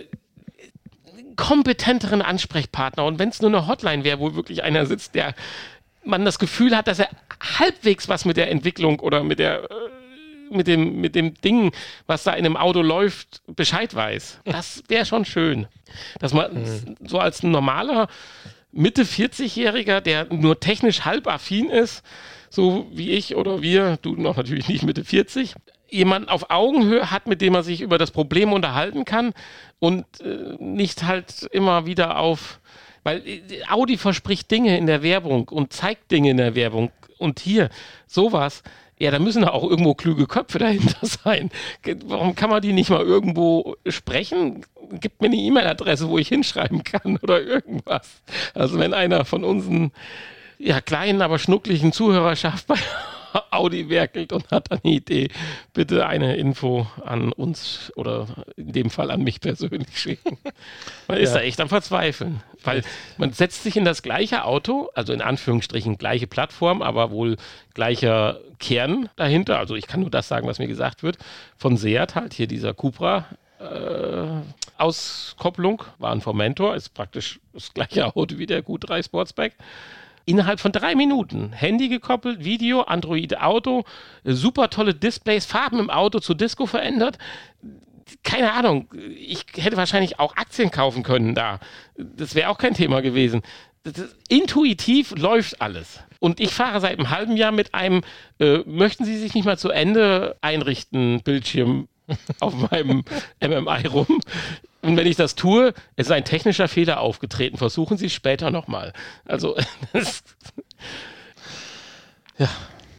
[1.36, 5.34] kompetenteren Ansprechpartner und wenn es nur eine Hotline wäre, wo wirklich einer sitzt, der
[6.04, 7.08] man das Gefühl hat, dass er
[7.58, 9.74] halbwegs was mit der Entwicklung oder mit der äh,
[10.50, 11.72] mit dem, mit dem Ding,
[12.08, 14.40] was da in einem Auto läuft, Bescheid weiß.
[14.44, 15.68] Das wäre schon schön.
[16.18, 18.08] Dass man so als ein normaler
[18.72, 22.02] Mitte 40-Jähriger, der nur technisch halb affin ist,
[22.50, 25.54] so wie ich oder wir, du noch natürlich nicht Mitte 40,
[25.90, 29.32] jemanden auf Augenhöhe hat, mit dem man sich über das Problem unterhalten kann
[29.78, 32.60] und äh, nicht halt immer wieder auf
[33.02, 36.90] weil äh, Audi verspricht Dinge in der Werbung und zeigt Dinge in der Werbung.
[37.18, 37.70] Und hier,
[38.06, 38.62] sowas,
[38.98, 41.50] ja, da müssen auch irgendwo kluge Köpfe dahinter sein.
[42.04, 44.66] Warum kann man die nicht mal irgendwo sprechen?
[44.92, 48.22] Gibt mir eine E-Mail-Adresse, wo ich hinschreiben kann oder irgendwas.
[48.54, 49.92] Also wenn einer von unseren
[50.58, 52.76] ja, kleinen, aber schnucklichen Zuhörerschaft bei
[53.50, 55.28] Audi werkelt und hat eine Idee,
[55.72, 60.38] bitte eine Info an uns oder in dem Fall an mich persönlich schicken.
[61.08, 61.36] Man ist Ja.
[61.38, 62.82] da echt am Verzweifeln, weil
[63.16, 67.36] man setzt sich in das gleiche Auto, also in Anführungsstrichen gleiche Plattform, aber wohl
[67.74, 69.58] gleicher Kern dahinter.
[69.58, 71.18] Also ich kann nur das sagen, was mir gesagt wird.
[71.56, 73.26] Von Seat halt hier dieser Cupra
[73.58, 74.26] äh,
[74.78, 79.54] Auskopplung, war ein Formentor, ist praktisch das gleiche Auto wie der Q3 Sportsback.
[80.30, 81.52] Innerhalb von drei Minuten.
[81.52, 83.82] Handy gekoppelt, Video, Android Auto,
[84.22, 87.18] äh, super tolle Displays, Farben im Auto zu Disco verändert.
[88.22, 91.58] Keine Ahnung, ich hätte wahrscheinlich auch Aktien kaufen können da.
[91.96, 93.42] Das wäre auch kein Thema gewesen.
[93.82, 95.98] Ist, intuitiv läuft alles.
[96.20, 98.02] Und ich fahre seit einem halben Jahr mit einem,
[98.38, 101.88] äh, möchten Sie sich nicht mal zu Ende einrichten, Bildschirm
[102.40, 103.04] auf meinem
[103.40, 104.20] MMI rum.
[104.82, 107.58] Und wenn ich das tue, ist ein technischer Fehler aufgetreten.
[107.58, 108.92] Versuchen Sie es später nochmal.
[109.26, 109.56] Also,
[109.92, 110.22] das,
[112.38, 112.48] Ja,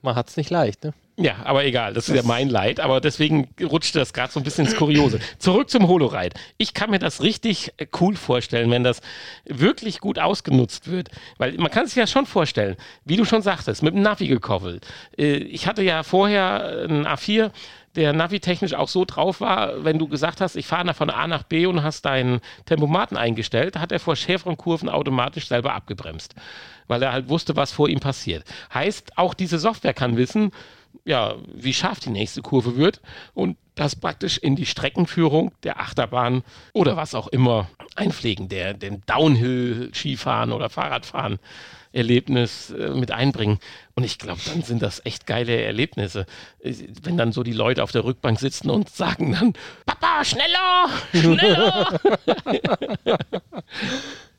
[0.01, 0.93] man hat es nicht leicht, ne?
[1.17, 2.79] ja, aber egal, das ist ja mein Leid.
[2.79, 5.19] Aber deswegen rutschte das gerade so ein bisschen ins Kuriose.
[5.39, 6.35] Zurück zum Holoride.
[6.57, 9.01] Ich kann mir das richtig äh, cool vorstellen, wenn das
[9.45, 11.09] wirklich gut ausgenutzt wird.
[11.37, 14.87] Weil man kann sich ja schon vorstellen, wie du schon sagtest, mit dem Navi gekoppelt.
[15.17, 17.51] Äh, Ich hatte ja vorher einen A4
[17.95, 21.43] der Navi-technisch auch so drauf war, wenn du gesagt hast, ich fahre von A nach
[21.43, 26.35] B und hast deinen Tempomaten eingestellt, hat er vor schärferen Kurven automatisch selber abgebremst,
[26.87, 28.45] weil er halt wusste, was vor ihm passiert.
[28.73, 30.51] Heißt, auch diese Software kann wissen,
[31.05, 33.01] ja, wie scharf die nächste Kurve wird
[33.33, 39.01] und das praktisch in die Streckenführung der Achterbahn oder was auch immer einpflegen, der den
[39.05, 41.39] Downhill-Skifahren oder Fahrradfahren
[41.93, 43.59] Erlebnis äh, mit einbringen.
[43.95, 46.25] Und ich glaube, dann sind das echt geile Erlebnisse.
[46.59, 46.73] Äh,
[47.03, 49.53] Wenn dann so die Leute auf der Rückbank sitzen und sagen dann,
[49.85, 51.99] Papa, schneller, schneller.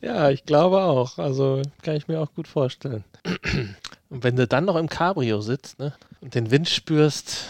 [0.01, 1.19] Ja, ich glaube auch.
[1.19, 3.05] Also kann ich mir auch gut vorstellen.
[4.11, 7.47] Und wenn du dann noch im Cabrio sitzt ne, und den Wind spürst,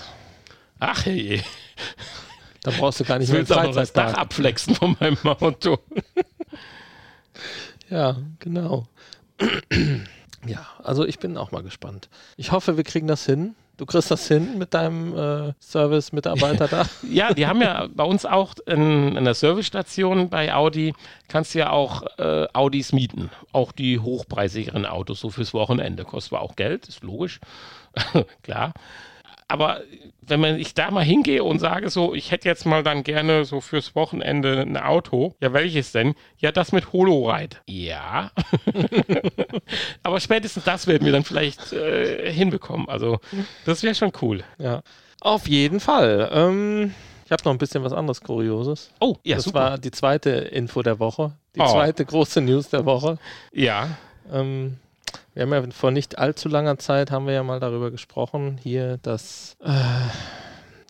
[0.84, 1.40] Ach je.
[2.64, 5.78] Da brauchst du gar nicht Ich mehr noch das Dach abflexen von meinem Auto.
[7.88, 8.88] Ja, genau.
[10.46, 12.08] ja, also ich bin auch mal gespannt.
[12.36, 13.54] Ich hoffe, wir kriegen das hin.
[13.78, 16.86] Du kriegst das hin mit deinem äh, Service-Mitarbeiter da.
[17.10, 20.94] Ja, die haben ja bei uns auch in, in der Servicestation bei Audi,
[21.28, 23.30] kannst du ja auch äh, Audis mieten.
[23.52, 26.04] Auch die hochpreisigeren Autos, so fürs Wochenende.
[26.04, 27.40] Kostet zwar auch Geld, ist logisch,
[28.42, 28.74] klar.
[29.48, 29.80] Aber
[30.32, 33.44] wenn man ich da mal hingehe und sage so, ich hätte jetzt mal dann gerne
[33.44, 36.14] so fürs Wochenende ein Auto, ja welches denn?
[36.38, 37.58] Ja, das mit Holoride.
[37.68, 38.30] Ja.
[40.02, 42.88] Aber spätestens das werden wir dann vielleicht äh, hinbekommen.
[42.88, 43.18] Also
[43.64, 44.42] das wäre schon cool.
[44.58, 44.82] Ja.
[45.20, 46.30] Auf jeden Fall.
[46.32, 46.94] Ähm,
[47.26, 48.90] ich habe noch ein bisschen was anderes Kurioses.
[49.00, 49.60] Oh, ja, das super.
[49.60, 51.32] war die zweite Info der Woche.
[51.54, 51.66] Die Oh.
[51.66, 53.18] zweite große News der Woche.
[53.52, 53.88] ja.
[54.32, 54.78] Ähm,
[55.34, 58.98] wir haben ja vor nicht allzu langer Zeit haben wir ja mal darüber gesprochen, hier,
[58.98, 59.70] dass äh,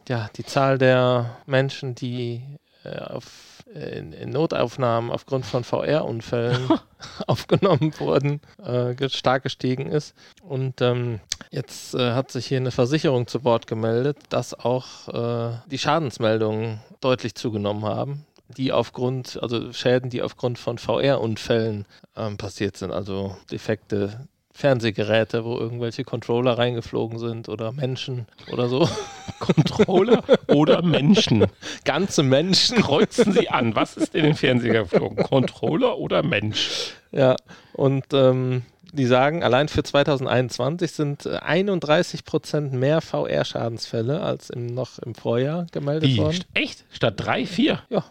[0.08, 2.42] ja, die Zahl der Menschen, die
[2.84, 6.68] äh, auf, äh, in, Notaufnahmen aufgrund von VR-Unfällen
[7.26, 10.14] aufgenommen wurden, äh, stark gestiegen ist.
[10.42, 15.56] Und ähm, jetzt äh, hat sich hier eine Versicherung zu Wort gemeldet, dass auch äh,
[15.70, 18.26] die Schadensmeldungen deutlich zugenommen haben.
[18.56, 21.86] Die aufgrund, also Schäden, die aufgrund von VR-Unfällen
[22.16, 28.88] ähm, passiert sind, also defekte Fernsehgeräte, wo irgendwelche Controller reingeflogen sind oder Menschen oder so.
[29.38, 31.46] Controller oder Menschen?
[31.84, 32.76] Ganze Menschen.
[32.78, 33.74] Kreuzen Sie an.
[33.74, 35.24] Was ist in den Fernseher geflogen?
[35.24, 36.92] Controller oder Mensch?
[37.12, 37.36] Ja,
[37.72, 38.62] und ähm,
[38.92, 45.14] die sagen, allein für 2021 sind äh, 31 Prozent mehr VR-Schadensfälle als im, noch im
[45.14, 46.18] Vorjahr gemeldet Wie?
[46.18, 46.44] worden.
[46.52, 46.84] Echt?
[46.90, 47.80] Statt drei, vier?
[47.88, 48.04] Ja.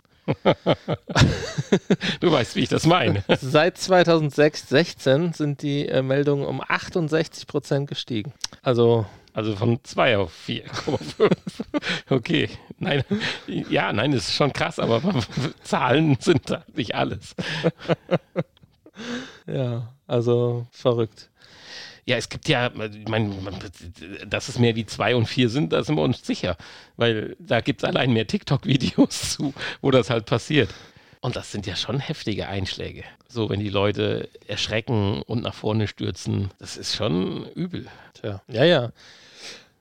[2.19, 3.23] Du weißt, wie ich das meine.
[3.39, 8.33] Seit 2006, 16 sind die äh, Meldungen um 68 Prozent gestiegen.
[8.61, 11.31] Also Also von 2 auf 4,5.
[12.09, 12.49] Okay.
[12.77, 13.03] Nein,
[13.47, 15.01] ja, nein, das ist schon krass, aber
[15.63, 17.35] Zahlen sind da nicht alles.
[19.47, 21.30] ja, also verrückt.
[22.11, 23.33] Ja, es gibt ja, ich meine,
[24.27, 26.57] dass es mehr wie zwei und vier sind, da sind wir uns sicher.
[26.97, 30.73] Weil da gibt es allein mehr TikTok-Videos zu, wo das halt passiert.
[31.21, 33.05] Und das sind ja schon heftige Einschläge.
[33.29, 37.87] So, wenn die Leute erschrecken und nach vorne stürzen, das ist schon übel.
[38.15, 38.91] Tja, ja, ja.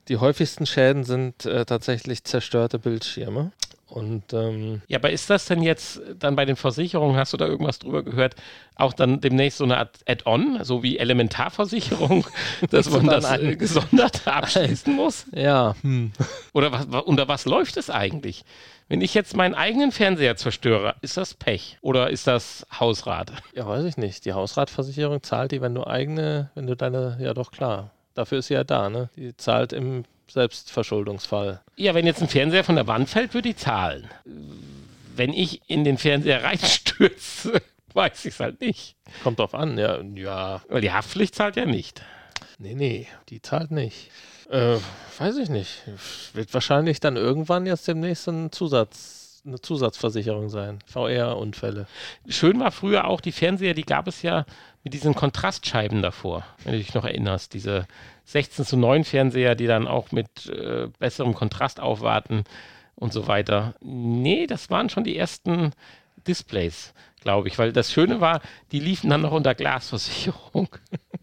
[0.07, 3.51] Die häufigsten Schäden sind äh, tatsächlich zerstörte Bildschirme.
[3.91, 7.45] Und ähm, Ja, aber ist das denn jetzt dann bei den Versicherungen, hast du da
[7.45, 8.35] irgendwas drüber gehört,
[8.75, 12.25] auch dann demnächst so eine Art Add-on, so wie Elementarversicherung,
[12.69, 15.25] dass man Dann das äh, gesondert abschließen muss?
[15.33, 16.13] ja, hm.
[16.53, 18.45] Oder was, wa- unter was läuft es eigentlich?
[18.87, 23.33] Wenn ich jetzt meinen eigenen Fernseher zerstöre, ist das Pech oder ist das Hausrat?
[23.53, 24.23] ja, weiß ich nicht.
[24.25, 27.91] Die Hausratversicherung zahlt die, wenn du eigene, wenn du deine, ja doch klar.
[28.13, 29.09] Dafür ist sie ja da, ne?
[29.17, 31.61] Die zahlt im Selbstverschuldungsfall.
[31.75, 34.09] Ja, wenn jetzt ein Fernseher von der Wand fällt, würde ich zahlen.
[35.15, 37.61] Wenn ich in den Fernseher reinstürze,
[37.93, 38.95] weiß ich es halt nicht.
[39.23, 40.61] Kommt drauf an, ja, ja.
[40.69, 42.01] Weil die Haftpflicht zahlt ja nicht.
[42.57, 44.11] Nee, nee, die zahlt nicht.
[44.49, 44.77] Äh,
[45.17, 45.83] weiß ich nicht.
[46.33, 50.79] Wird wahrscheinlich dann irgendwann jetzt demnächst ein Zusatz, eine Zusatzversicherung sein.
[50.85, 51.87] VR-Unfälle.
[52.27, 54.45] Schön war früher auch die Fernseher, die gab es ja
[54.83, 57.53] mit diesen Kontrastscheiben davor, wenn du dich noch erinnerst.
[57.53, 57.87] Diese
[58.31, 62.43] 16 zu 9 Fernseher, die dann auch mit äh, besserem Kontrast aufwarten
[62.95, 63.75] und so weiter.
[63.81, 65.71] Nee, das waren schon die ersten
[66.27, 67.57] Displays, glaube ich.
[67.57, 68.41] Weil das Schöne war,
[68.71, 70.69] die liefen dann noch unter Glasversicherung.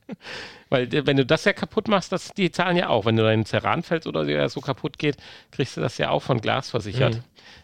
[0.68, 3.07] Weil äh, wenn du das ja kaputt machst, das, die zahlen ja auch.
[3.07, 5.16] Wenn du deinen Ceran fällst oder der so kaputt geht,
[5.51, 7.16] kriegst du das ja auch von Glas versichert.
[7.16, 7.23] Mhm.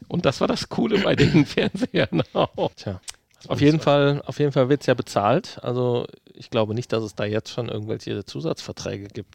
[0.09, 2.73] Und das war das Coole bei den Fernsehern auch.
[2.77, 3.01] Tja.
[3.49, 5.59] Auf jeden Fall, auf jeden Fall wird es ja bezahlt.
[5.63, 9.35] Also ich glaube nicht, dass es da jetzt schon irgendwelche Zusatzverträge gibt.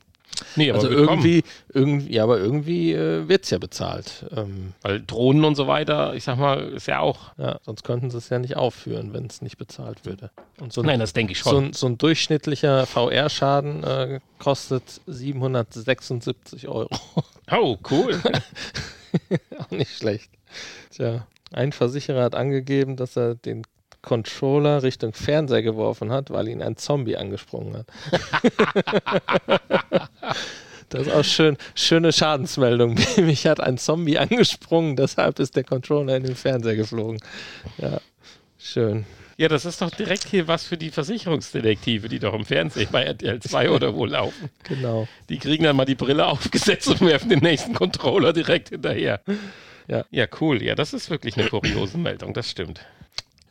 [0.56, 1.10] Nee, also willkommen.
[1.10, 1.44] irgendwie,
[1.74, 4.26] irgendwie, ja, aber irgendwie äh, wird es ja bezahlt.
[4.36, 7.32] Ähm, Weil Drohnen und so weiter, ich sag mal, ist ja auch.
[7.38, 10.32] ja, sonst könnten sie es ja nicht aufführen, wenn es nicht bezahlt würde.
[10.60, 11.66] Und so ein, Nein, das denke ich so schon.
[11.66, 16.90] ein, so ein durchschnittlicher VR-Schaden äh, kostet 776 Euro.
[17.52, 18.20] oh, cool.
[19.58, 20.32] Auch nicht schlecht.
[20.92, 23.64] Tja, ein Versicherer hat angegeben, dass er den
[24.02, 27.88] Controller Richtung Fernseher geworfen hat, weil ihn ein Zombie angesprungen hat.
[30.90, 31.58] das ist auch schön.
[31.76, 32.98] Schöne Schadensmeldung.
[33.18, 37.20] Mich hat ein Zombie angesprungen, deshalb ist der Controller in den Fernseher geflogen.
[37.78, 38.00] Ja,
[38.58, 39.06] schön.
[39.38, 43.04] ja, das ist doch direkt hier was für die Versicherungsdetektive, die doch im Fernsehen bei
[43.04, 44.50] RTL 2 oder wo laufen.
[44.64, 45.10] Genau.
[45.28, 49.22] Die kriegen dann mal die Brille aufgesetzt und werfen den nächsten Controller direkt hinterher.
[49.90, 50.06] Ja.
[50.10, 50.64] Ja, cool.
[50.64, 52.80] Ja, das ist wirklich eine kuriose Meldung, das stimmt.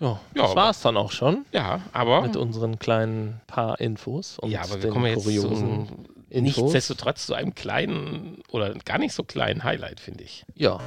[0.00, 2.22] Ja, Ja, das war es dann auch schon Ja, aber.
[2.22, 5.86] mit unseren kleinen paar Infos und ja, aber wir den kommen jetzt zu kuriosen einem,
[6.30, 6.56] Infos.
[6.62, 10.44] nichtsdestotrotz zu einem kleinen oder gar nicht so kleinen Highlight, finde ich.
[10.54, 10.78] Ja,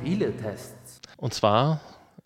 [0.00, 1.00] Spieletests.
[1.16, 1.80] Und zwar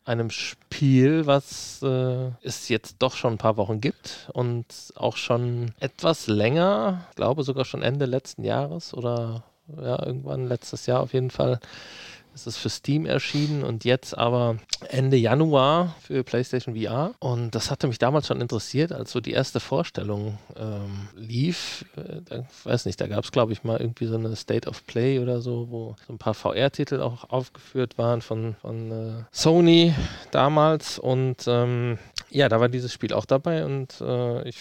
[0.04, 5.72] einem Spiel, was äh, es jetzt doch schon ein paar Wochen gibt und auch schon
[5.80, 9.44] etwas länger, ich glaube sogar schon Ende letzten Jahres oder
[9.80, 11.58] ja, irgendwann letztes Jahr auf jeden Fall
[12.34, 14.56] es ist für Steam erschienen und jetzt aber
[14.88, 17.14] Ende Januar für PlayStation VR.
[17.20, 21.84] Und das hatte mich damals schon interessiert, als so die erste Vorstellung ähm, lief.
[21.96, 24.84] Äh, da, weiß nicht, da gab es, glaube ich, mal irgendwie so eine State of
[24.86, 29.94] Play oder so, wo so ein paar VR-Titel auch aufgeführt waren von, von äh, Sony
[30.30, 30.98] damals.
[30.98, 31.98] Und ähm,
[32.30, 34.56] ja, da war dieses Spiel auch dabei und äh, ich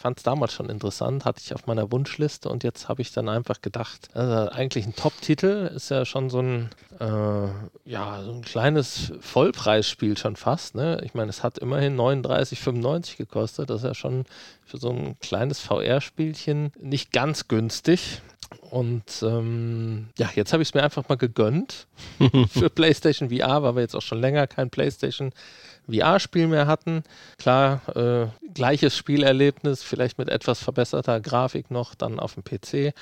[0.00, 3.28] fand es damals schon interessant, hatte ich auf meiner Wunschliste und jetzt habe ich dann
[3.28, 7.48] einfach gedacht, also eigentlich ein Top-Titel, ist ja schon so ein, äh,
[7.90, 10.74] ja, so ein kleines Vollpreisspiel schon fast.
[10.74, 11.02] Ne?
[11.04, 14.24] Ich meine, es hat immerhin 39,95 gekostet, das ist ja schon
[14.64, 18.22] für so ein kleines VR-Spielchen nicht ganz günstig.
[18.70, 21.86] Und ähm, ja, jetzt habe ich es mir einfach mal gegönnt
[22.48, 25.32] für PlayStation VR, weil wir jetzt auch schon länger kein PlayStation
[25.92, 27.02] VR-Spiel mehr hatten.
[27.38, 32.94] Klar, äh, gleiches Spielerlebnis, vielleicht mit etwas verbesserter Grafik noch dann auf dem PC.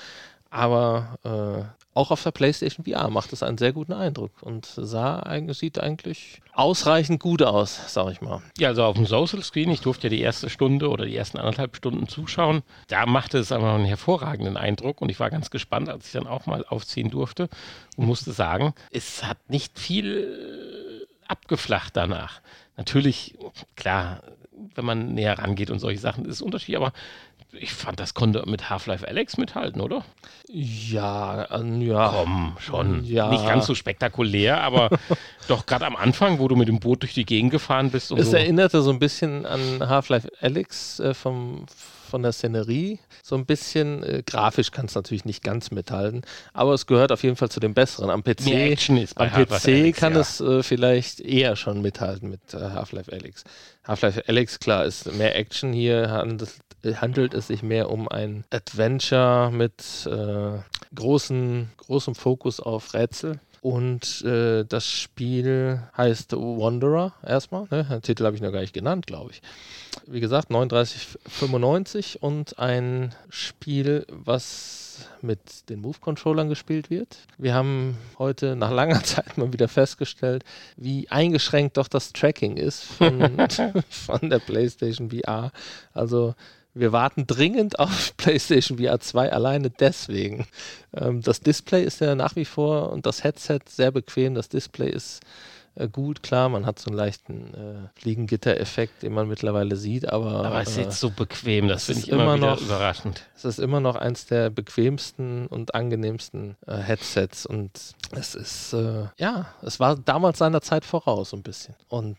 [0.50, 5.22] Aber äh, auch auf der PlayStation VR macht es einen sehr guten Eindruck und sah
[5.48, 8.40] sieht eigentlich ausreichend gut aus, sag ich mal.
[8.56, 11.38] Ja, also auf dem Social Screen, ich durfte ja die erste Stunde oder die ersten
[11.38, 12.62] anderthalb Stunden zuschauen.
[12.86, 16.26] Da machte es einfach einen hervorragenden Eindruck und ich war ganz gespannt, als ich dann
[16.26, 17.48] auch mal aufziehen durfte
[17.96, 22.40] und musste sagen, es hat nicht viel abgeflacht danach.
[22.78, 23.34] Natürlich,
[23.76, 24.22] klar,
[24.74, 26.92] wenn man näher rangeht und solche Sachen, ist es unterschiedlich, aber
[27.52, 30.04] ich fand, das konnte mit Half-Life Alex mithalten, oder?
[30.48, 32.08] Ja, äh, ja.
[32.14, 33.04] Komm, schon.
[33.04, 33.30] Ja.
[33.30, 34.90] Nicht ganz so spektakulär, aber
[35.48, 38.18] doch gerade am Anfang, wo du mit dem Boot durch die Gegend gefahren bist und
[38.18, 38.36] Es so.
[38.36, 41.64] erinnerte so ein bisschen an Half-Life Alex äh, vom,
[42.08, 42.98] von der Szenerie.
[43.22, 47.22] So ein bisschen äh, grafisch kann es natürlich nicht ganz mithalten, aber es gehört auf
[47.22, 48.10] jeden Fall zu den besseren.
[48.10, 50.20] Am PC, Mehr Action ist bei am PC Alyx, kann ja.
[50.20, 53.44] es äh, vielleicht eher schon mithalten mit äh, Half-Life Alex.
[53.86, 55.72] Half-Life Alex, klar, ist mehr Action.
[55.72, 56.50] Hier handelt,
[56.82, 60.58] äh, handelt es sich mehr um ein Adventure mit äh,
[60.94, 63.40] großen, großem Fokus auf Rätsel.
[63.60, 67.66] Und äh, das Spiel heißt Wanderer erstmal.
[67.70, 67.84] Ne?
[67.84, 69.42] Den Titel habe ich noch gar nicht genannt, glaube ich.
[70.06, 77.18] Wie gesagt, 39,95 und ein Spiel, was mit den Move-Controllern gespielt wird.
[77.36, 80.44] Wir haben heute nach langer Zeit mal wieder festgestellt,
[80.76, 83.36] wie eingeschränkt doch das Tracking ist von,
[83.88, 85.52] von der PlayStation VR.
[85.92, 86.34] Also
[86.78, 90.46] wir warten dringend auf PlayStation VR 2 alleine deswegen.
[90.94, 94.34] Ähm, das Display ist ja nach wie vor und das Headset sehr bequem.
[94.34, 95.20] Das Display ist
[95.78, 100.44] äh, gut, klar, man hat so einen leichten äh, Fliegengitter-Effekt, den man mittlerweile sieht, aber,
[100.44, 102.60] aber es ist äh, jetzt so bequem, das es finde ist ich immer, immer noch-
[102.60, 103.22] überraschend.
[103.36, 107.70] es ist immer noch eins der bequemsten und angenehmsten äh, Headsets und
[108.12, 111.74] es ist, äh, ja, es war damals seiner Zeit voraus so ein bisschen.
[111.88, 112.16] Und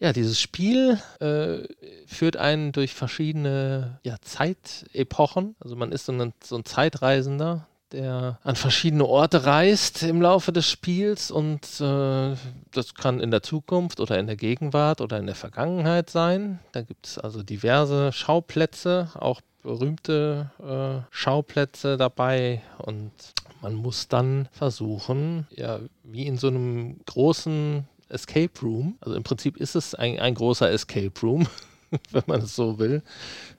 [0.00, 1.58] ja, dieses Spiel äh,
[2.06, 5.56] führt einen durch verschiedene ja, Zeitepochen.
[5.60, 10.52] Also man ist so ein, so ein Zeitreisender, der an verschiedene Orte reist im Laufe
[10.52, 12.34] des Spiels und äh,
[12.72, 16.60] das kann in der Zukunft oder in der Gegenwart oder in der Vergangenheit sein.
[16.72, 23.12] Da gibt es also diverse Schauplätze, auch berühmte äh, Schauplätze dabei und
[23.62, 29.56] man muss dann versuchen, ja, wie in so einem großen Escape Room, also im Prinzip
[29.56, 31.46] ist es ein, ein großer Escape Room,
[32.10, 33.02] wenn man es so will,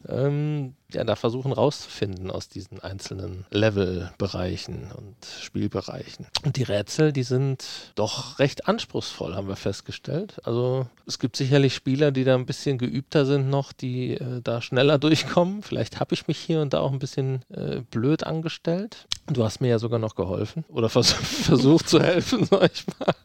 [0.08, 6.28] ähm, ja, da versuchen rauszufinden aus diesen einzelnen Levelbereichen und Spielbereichen.
[6.44, 10.40] Und die Rätsel, die sind doch recht anspruchsvoll, haben wir festgestellt.
[10.44, 14.62] Also es gibt sicherlich Spieler, die da ein bisschen geübter sind noch, die äh, da
[14.62, 15.62] schneller durchkommen.
[15.64, 19.08] Vielleicht habe ich mich hier und da auch ein bisschen äh, blöd angestellt.
[19.28, 23.16] Du hast mir ja sogar noch geholfen oder vers versucht zu helfen, sag ich mal.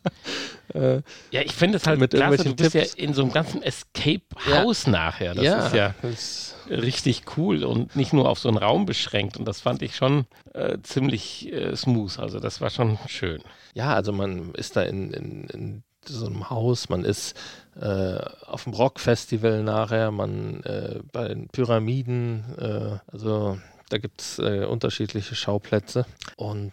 [0.96, 2.94] Äh, Ja, ich finde es halt Mit klasse, du bist ja Tipps.
[2.94, 5.35] in so einem ganzen Escape-Haus nachher.
[5.35, 9.37] Das ja, ist ja das- richtig cool und nicht nur auf so einen Raum beschränkt.
[9.37, 12.18] Und das fand ich schon äh, ziemlich äh, smooth.
[12.18, 13.42] Also das war schon schön.
[13.74, 17.37] Ja, also man ist da in, in, in so einem Haus, man ist
[17.81, 24.38] äh, auf dem Rockfestival nachher, man äh, bei den Pyramiden, äh, also da gibt es
[24.38, 26.07] äh, unterschiedliche Schauplätze.
[26.37, 26.72] Und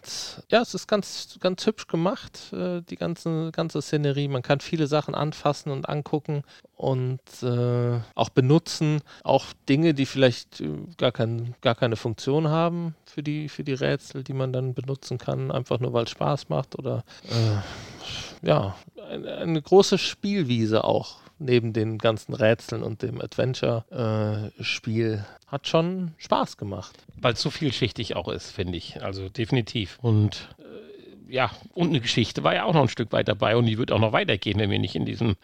[0.50, 4.28] ja, es ist ganz, ganz hübsch gemacht, äh, die ganze, ganze Szenerie.
[4.28, 6.42] Man kann viele Sachen anfassen und angucken
[6.76, 9.00] und äh, auch benutzen.
[9.22, 10.68] Auch Dinge, die vielleicht äh,
[10.98, 15.18] gar, kein, gar keine Funktion haben für die, für die Rätsel, die man dann benutzen
[15.18, 18.74] kann, einfach nur weil es Spaß macht oder äh, ja,
[19.08, 26.56] eine, eine große Spielwiese auch neben den ganzen Rätseln und dem Adventure-Spiel hat schon Spaß
[26.56, 26.96] gemacht.
[27.16, 29.02] Weil es so vielschichtig auch ist, finde ich.
[29.02, 29.98] Also definitiv.
[30.00, 33.66] Und äh, ja, und eine Geschichte war ja auch noch ein Stück weit dabei und
[33.66, 35.36] die wird auch noch weitergehen, wenn wir nicht in diesen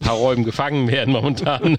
[0.00, 1.78] paar Räumen gefangen werden momentan.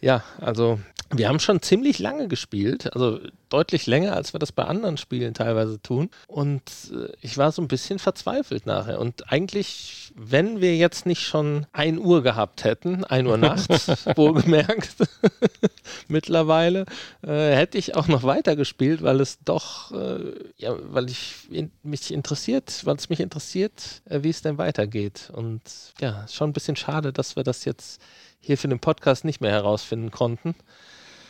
[0.00, 0.78] Ja, also
[1.10, 5.32] wir haben schon ziemlich lange gespielt, also deutlich länger, als wir das bei anderen Spielen
[5.32, 6.10] teilweise tun.
[6.26, 9.00] Und äh, ich war so ein bisschen verzweifelt nachher.
[9.00, 14.96] Und eigentlich, wenn wir jetzt nicht schon 1 Uhr gehabt hätten, 1 Uhr nachts, wohlgemerkt,
[16.08, 16.84] mittlerweile,
[17.22, 21.70] äh, hätte ich auch noch weiter gespielt, weil es doch, äh, ja, weil ich in,
[21.82, 25.30] mich interessiert, weil es mich interessiert, äh, wie es denn weitergeht.
[25.32, 25.62] Und
[26.00, 28.02] ja, schon ein bisschen schade, dass wir das jetzt
[28.40, 30.54] hier für den Podcast nicht mehr herausfinden konnten.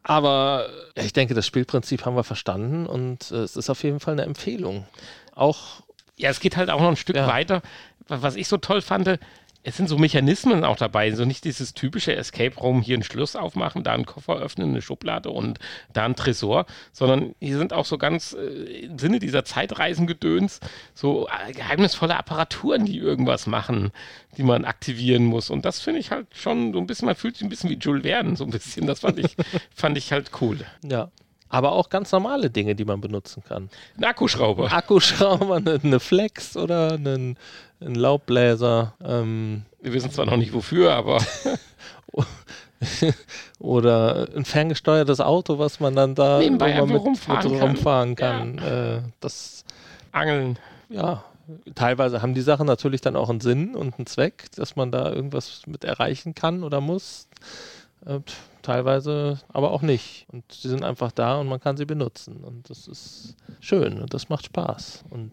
[0.03, 4.01] Aber ja, ich denke, das Spielprinzip haben wir verstanden und äh, es ist auf jeden
[4.01, 4.87] Fall eine Empfehlung.
[5.35, 5.83] Auch.
[6.17, 7.27] Ja, es geht halt auch noch ein Stück Ja.
[7.29, 7.63] weiter.
[8.09, 9.19] Was ich so toll fand,
[9.65, 13.37] es sind so Mechanismen auch dabei, so nicht dieses typische Escape Room, hier ein Schloss
[13.37, 15.59] aufmachen, da einen Koffer öffnen, eine Schublade und
[15.93, 20.61] da ein Tresor, sondern hier sind auch so ganz äh, im Sinne dieser Zeitreisengedöns
[20.95, 23.91] so äh, geheimnisvolle Apparaturen, die irgendwas machen,
[24.37, 25.51] die man aktivieren muss.
[25.51, 27.79] Und das finde ich halt schon so ein bisschen, man fühlt sich ein bisschen wie
[27.79, 28.87] Jules Verne, so ein bisschen.
[28.87, 29.37] Das fand ich,
[29.75, 30.59] fand ich halt cool.
[30.83, 31.11] Ja.
[31.49, 33.71] Aber auch ganz normale Dinge, die man benutzen kann.
[33.97, 34.73] Ein Akkuschrauber.
[34.73, 37.37] Akkuschrauber, eine, eine Flex oder einen,
[37.81, 38.95] einen Laubbläser.
[39.05, 41.23] Ähm, Wir wissen zwar noch nicht wofür, aber
[43.59, 47.61] oder ein ferngesteuertes Auto, was man dann da Nebenbei einfach rumfahren kann.
[47.61, 48.59] rumfahren kann.
[48.59, 49.65] Äh, das,
[50.13, 50.59] Angeln.
[50.89, 51.25] ja,
[51.75, 55.13] teilweise haben die Sachen natürlich dann auch einen Sinn und einen Zweck, dass man da
[55.13, 57.29] irgendwas mit erreichen kann oder muss.
[58.07, 58.21] Äh,
[58.63, 60.27] teilweise aber auch nicht.
[60.33, 62.37] Und sie sind einfach da und man kann sie benutzen.
[62.45, 65.05] Und das ist schön und das macht Spaß.
[65.11, 65.33] Und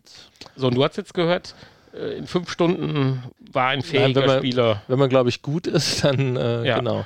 [0.56, 1.54] So, und du hast jetzt gehört,
[1.94, 4.82] äh, in fünf Stunden war ein fähiger wenn man- Spieler.
[4.88, 6.78] wenn man, glaube ich, gut ist, dann äh, Ja.
[6.80, 7.06] genau.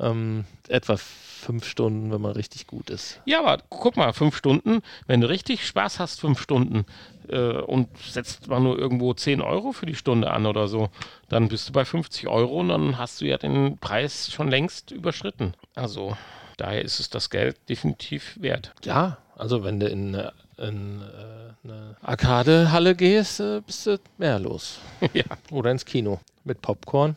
[0.00, 3.20] Ähm, etwa fünf Stunden, wenn man richtig gut ist.
[3.24, 6.84] Ja, aber guck mal, fünf Stunden, wenn du richtig Spaß hast, fünf Stunden
[7.30, 10.88] äh, und setzt mal nur irgendwo 10 Euro für die Stunde an oder so,
[11.28, 14.90] dann bist du bei 50 Euro und dann hast du ja den Preis schon längst
[14.90, 15.54] überschritten.
[15.74, 16.16] Also
[16.56, 18.72] daher ist es das Geld definitiv wert.
[18.84, 24.38] Ja, also wenn du in, eine- in äh, eine Arcade-Halle gehst, äh, bist du mehr
[24.38, 24.78] los.
[25.12, 27.16] ja, Oder ins Kino mit Popcorn.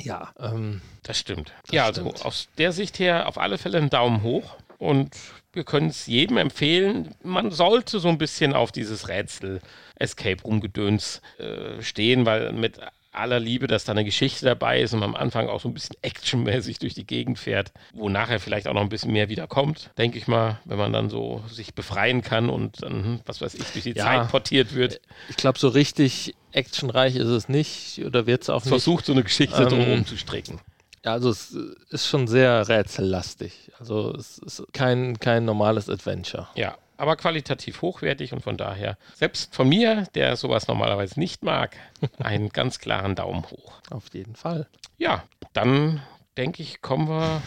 [0.00, 1.52] Ja, ähm, das stimmt.
[1.66, 2.24] Das ja, also stimmt.
[2.24, 5.10] aus der Sicht her auf alle Fälle einen Daumen hoch und
[5.52, 9.60] wir können es jedem empfehlen, man sollte so ein bisschen auf dieses Rätsel
[9.96, 12.78] Escape Room Gedöns äh, stehen, weil mit
[13.10, 15.74] aller Liebe, dass da eine Geschichte dabei ist und man am Anfang auch so ein
[15.74, 19.46] bisschen actionmäßig durch die Gegend fährt, wo nachher vielleicht auch noch ein bisschen mehr wieder
[19.48, 23.54] kommt, denke ich mal, wenn man dann so sich befreien kann und dann, was weiß
[23.54, 24.04] ich, durch die Ja.
[24.04, 28.60] Zeit portiert wird, ich glaube, so richtig actionreich ist es nicht oder wird es auch
[28.62, 28.68] nicht.
[28.68, 30.60] versucht so eine Geschichte Ähm, drumherum zu stricken.
[31.04, 31.52] Ja, also es
[31.90, 33.72] ist schon sehr rätsellastig.
[33.78, 36.48] Also es ist kein, kein normales Adventure.
[36.54, 41.76] Ja, aber qualitativ hochwertig und von daher, selbst von mir, der sowas normalerweise nicht mag,
[42.18, 43.80] einen ganz klaren Daumen hoch.
[43.90, 44.66] Auf jeden Fall.
[44.98, 45.22] Ja,
[45.52, 46.02] dann
[46.36, 47.40] denke ich, kommen wir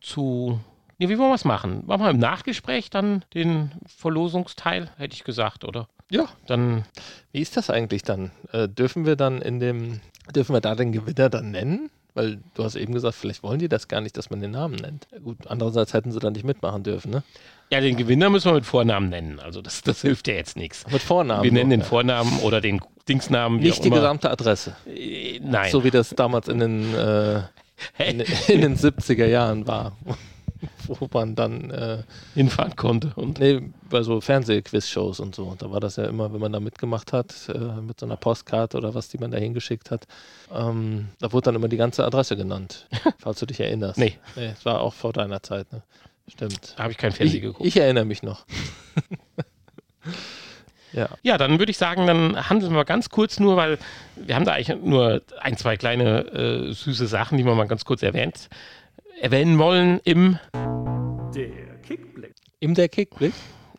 [0.00, 0.60] zu.
[0.98, 1.84] Ja, wie wollen wir es machen?
[1.86, 5.88] Machen wir im Nachgespräch dann den Verlosungsteil, hätte ich gesagt, oder?
[6.10, 6.26] Ja.
[6.46, 6.84] Dann,
[7.30, 8.32] Wie ist das eigentlich dann?
[8.52, 10.00] Äh, dürfen wir dann in dem,
[10.34, 11.90] dürfen wir da den Gewinner dann nennen?
[12.18, 14.74] Weil du hast eben gesagt, vielleicht wollen die das gar nicht, dass man den Namen
[14.74, 15.06] nennt.
[15.22, 17.22] Gut, andererseits hätten sie dann nicht mitmachen dürfen, ne?
[17.70, 19.38] ja, den Gewinner müssen wir mit Vornamen nennen.
[19.38, 20.84] Also das, das hilft ja jetzt nichts.
[20.90, 21.44] Mit Vornamen.
[21.44, 21.82] Wir nennen den.
[21.82, 23.60] Vornamen oder den Dingsnamen.
[23.60, 23.98] wie Nicht die immer.
[23.98, 24.74] gesamte Adresse.
[24.86, 25.70] Äh, Nein.
[25.70, 27.42] So wie das damals in den, äh,
[27.98, 29.96] in, in den 70er Jahren war.
[30.86, 32.02] Wo man dann, äh,
[32.34, 33.12] hinfahren konnte.
[33.14, 35.54] Und nee, bei so Fernsehquiz-Shows und so.
[35.58, 38.76] Da war das ja immer, wenn man da mitgemacht hat, äh, mit so einer Postkarte
[38.76, 40.06] oder was, die man da hingeschickt hat,
[40.54, 42.88] ähm, da wurde dann immer die ganze Adresse genannt,
[43.18, 43.98] falls du dich erinnerst.
[43.98, 44.16] Nee.
[44.36, 45.82] Nee, es war auch vor deiner Zeit, ne?
[46.28, 46.74] Stimmt.
[46.76, 47.66] da habe ich kein Fernsehen geguckt.
[47.66, 48.44] ich erinnere mich noch.
[50.92, 51.08] ja.
[51.22, 53.78] Ja, dann würde ich sagen, dann handeln wir ganz kurz nur, weil
[54.16, 56.26] wir haben da eigentlich nur ein, zwei kleine
[56.68, 58.50] äh, süße Sachen, die wir mal ganz kurz erwähnt,
[59.20, 60.38] erwähnen wollen im
[61.34, 62.34] Der Kickblick.
[62.60, 63.32] Im der Kickblick.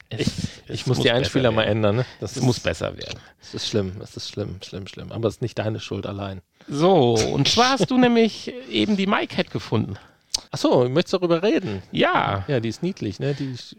[0.09, 0.27] Es,
[0.67, 2.05] Ich es muss die Einspieler mal ändern, ne?
[2.19, 3.19] Das Es muss besser werden.
[3.39, 5.11] Das ist schlimm, das ist schlimm, schlimm, schlimm.
[5.11, 6.41] Aber es ist nicht deine Schuld allein.
[6.67, 9.97] So, und zwar hast du nämlich eben die MyCat gefunden.
[10.51, 11.81] Achso, du möchtest darüber reden.
[11.91, 13.33] Ja, Ja, die ist niedlich, ne?
[13.33, 13.75] Die ist,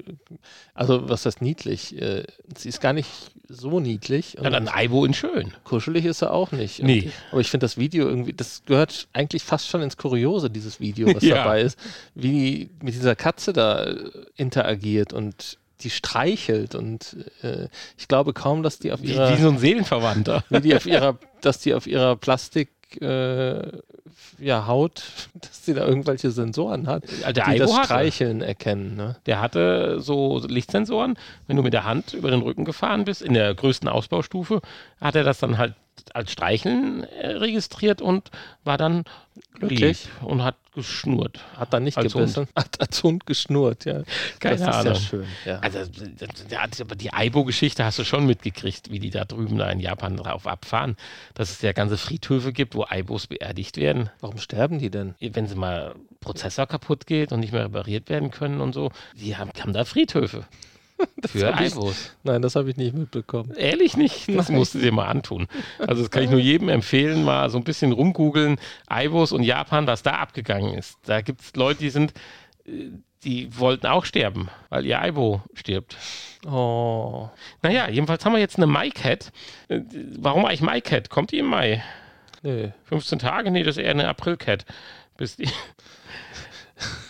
[0.74, 2.00] also, was heißt niedlich?
[2.00, 2.24] Äh,
[2.56, 3.08] sie ist gar nicht
[3.48, 4.38] so niedlich.
[4.38, 5.52] Und ja, dann Aibo in schön.
[5.64, 6.82] kuschelig ist sie auch nicht.
[6.82, 7.02] Nee.
[7.06, 10.80] Und, aber ich finde das Video irgendwie, das gehört eigentlich fast schon ins Kuriose, dieses
[10.80, 11.36] Video, was Ja.
[11.36, 11.78] dabei ist.
[12.14, 16.74] Wie die mit dieser Katze da äh, interagiert und die streichelt.
[16.74, 19.36] Und äh, ich glaube kaum, dass die auf Wie, ihrer.
[19.36, 20.44] wie so ein Seelenverwandter.
[20.50, 23.62] wie die auf ihrer, dass die auf ihrer Plastik äh,
[24.38, 25.02] ja, Haut,
[25.34, 27.84] dass sie da irgendwelche Sensoren hat, der die Aibo das hatte.
[27.86, 28.96] Streicheln erkennen.
[28.96, 29.16] Ne?
[29.26, 31.16] Der hatte so Lichtsensoren.
[31.46, 34.60] Wenn du mit der Hand über den Rücken gefahren bist, in der größten Ausbaustufe,
[35.00, 35.74] hat er das dann halt
[36.14, 38.30] als Streicheln äh, registriert und
[38.64, 39.04] war dann
[39.58, 40.08] Glücklich.
[40.22, 41.40] und hat geschnurrt.
[41.56, 44.02] Hat dann nicht Als gebissen, hat als Hund geschnurrt, ja.
[44.38, 44.94] Keine das ist Ahnung.
[44.94, 45.26] ja schön.
[45.44, 45.58] Ja.
[45.60, 45.80] Also,
[46.82, 50.46] aber die Aibo-Geschichte hast du schon mitgekriegt, wie die da drüben da in Japan drauf
[50.46, 50.96] abfahren,
[51.34, 54.10] dass es ja ganze Friedhöfe gibt, wo Aibos beerdigt werden.
[54.20, 55.14] Warum sterben die denn?
[55.20, 59.36] Wenn sie mal Prozessor kaputt geht und nicht mehr repariert werden können und so, die
[59.36, 60.44] haben, haben da Friedhöfe
[61.26, 62.10] für hab ich- Aibos.
[62.22, 63.52] Nein, das habe ich nicht mitbekommen.
[63.56, 64.28] Ehrlich nicht?
[64.36, 65.46] Das musst du dir mal antun.
[65.78, 69.86] Also das kann ich nur jedem empfehlen, mal so ein bisschen rumgoogeln, Aibos und Japan,
[69.86, 70.98] was da abgegangen ist.
[71.04, 72.12] Da gibt es Leute, die sind,
[72.66, 72.90] äh,
[73.24, 75.94] die wollten auch sterben, weil ihr Aibo stirbt.
[76.46, 77.28] Oh,
[77.62, 79.30] Naja, jedenfalls haben wir jetzt eine MyCat.
[79.68, 79.80] Äh,
[80.18, 81.10] Warum eigentlich MyCat?
[81.10, 81.82] Kommt die im Mai?
[82.42, 82.68] nö.
[82.84, 83.50] 15 Tage?
[83.50, 84.64] Nee, das ist eher eine April-Cat.
[85.18, 85.48] Bis die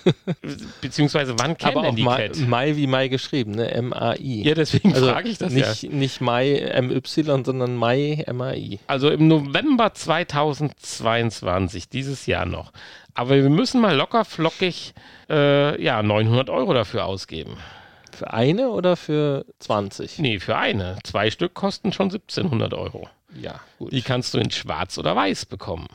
[0.81, 2.37] Beziehungsweise wann kennen Aber denn auch die Mai, Cat?
[2.47, 3.71] Mai wie Mai geschrieben, ne?
[3.71, 4.43] M-A-I.
[4.43, 5.91] Ja, deswegen also frage ich das nicht, ja.
[5.91, 8.81] nicht Mai M-Y, sondern Mai M-A-I.
[8.87, 12.73] Also im November 2022, dieses Jahr noch.
[13.15, 14.95] Aber wir müssen mal locker flockig
[15.29, 17.57] äh, ja, 900 Euro dafür ausgeben.
[18.13, 20.19] Für eine oder für 20?
[20.19, 20.99] Nee, für eine.
[21.05, 23.09] Zwei Stück kosten schon 1700 Euro.
[23.41, 23.93] Ja, gut.
[23.93, 25.87] Die kannst du in schwarz oder weiß bekommen.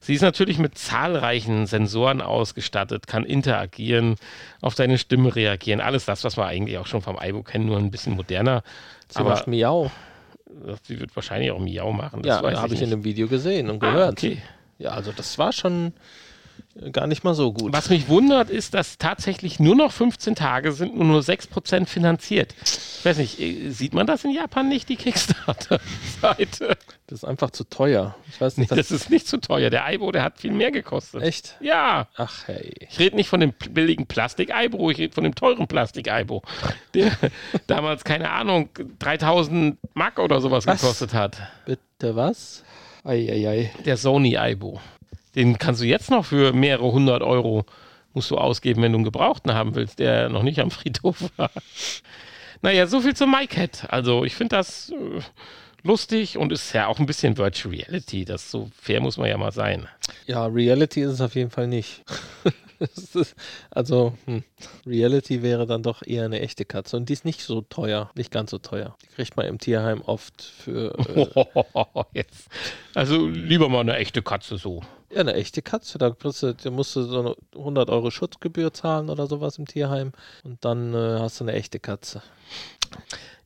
[0.00, 4.14] Sie ist natürlich mit zahlreichen Sensoren ausgestattet, kann interagieren,
[4.60, 5.80] auf deine Stimme reagieren.
[5.80, 8.62] Alles das, was wir eigentlich auch schon vom Aibo kennen, nur ein bisschen moderner.
[9.08, 9.90] Sie aber macht Miau.
[10.84, 12.22] sie wird wahrscheinlich auch Miau machen.
[12.22, 12.92] Das Ja, habe ich in nicht.
[12.92, 14.12] dem Video gesehen und Ah, gehört.
[14.18, 14.40] okay.
[14.78, 15.92] Ja, also das war schon
[16.92, 17.72] gar nicht mal so gut.
[17.72, 22.54] Was mich wundert, ist, dass tatsächlich nur noch 15 Tage sind und nur 6% finanziert.
[22.64, 26.76] Ich weiß nicht, äh, sieht man das in Japan nicht, die Kickstarter-Seite?
[27.06, 28.14] Das ist einfach zu teuer.
[28.28, 29.70] Ich weiß nicht, Das ist nicht zu teuer.
[29.70, 31.22] Der Aibo, der hat viel mehr gekostet.
[31.22, 31.56] echt.
[31.60, 32.08] Ja.
[32.16, 32.72] Ach hey.
[32.88, 36.42] Ich rede nicht von dem billigen Plastik-Aibo, ich rede von dem teuren Plastik-Aibo,
[36.94, 37.12] der
[37.66, 40.80] damals, keine Ahnung, 3000 Mark oder sowas Was?
[40.80, 41.36] gekostet hat.
[41.66, 42.64] Bitte was?
[43.04, 43.70] Eieiei.
[43.84, 44.80] Der Sony Aibo.
[45.34, 47.64] Den kannst du jetzt noch für mehrere hundert Euro
[48.12, 51.50] musst du ausgeben, wenn du einen Gebrauchten haben willst, der noch nicht am Friedhof war.
[52.62, 53.92] Naja, so viel zum MyCat.
[53.92, 55.20] Also ich finde das äh,
[55.82, 58.24] lustig und ist ja auch ein bisschen Virtual Reality.
[58.24, 59.88] Das so fair muss man ja mal sein.
[60.26, 62.02] Ja, Reality ist es auf jeden Fall nicht.
[62.80, 63.36] Ist,
[63.70, 64.42] also, hm.
[64.84, 66.96] Reality wäre dann doch eher eine echte Katze.
[66.96, 68.96] Und die ist nicht so teuer, nicht ganz so teuer.
[69.02, 72.48] Die kriegt man im Tierheim oft für äh, Jetzt.
[72.94, 74.82] Also lieber mal eine echte Katze so.
[75.14, 75.98] Ja, eine echte Katze.
[75.98, 79.66] Da, kriegst du, da musst du so eine 100 Euro Schutzgebühr zahlen oder sowas im
[79.66, 80.12] Tierheim.
[80.42, 82.22] Und dann äh, hast du eine echte Katze.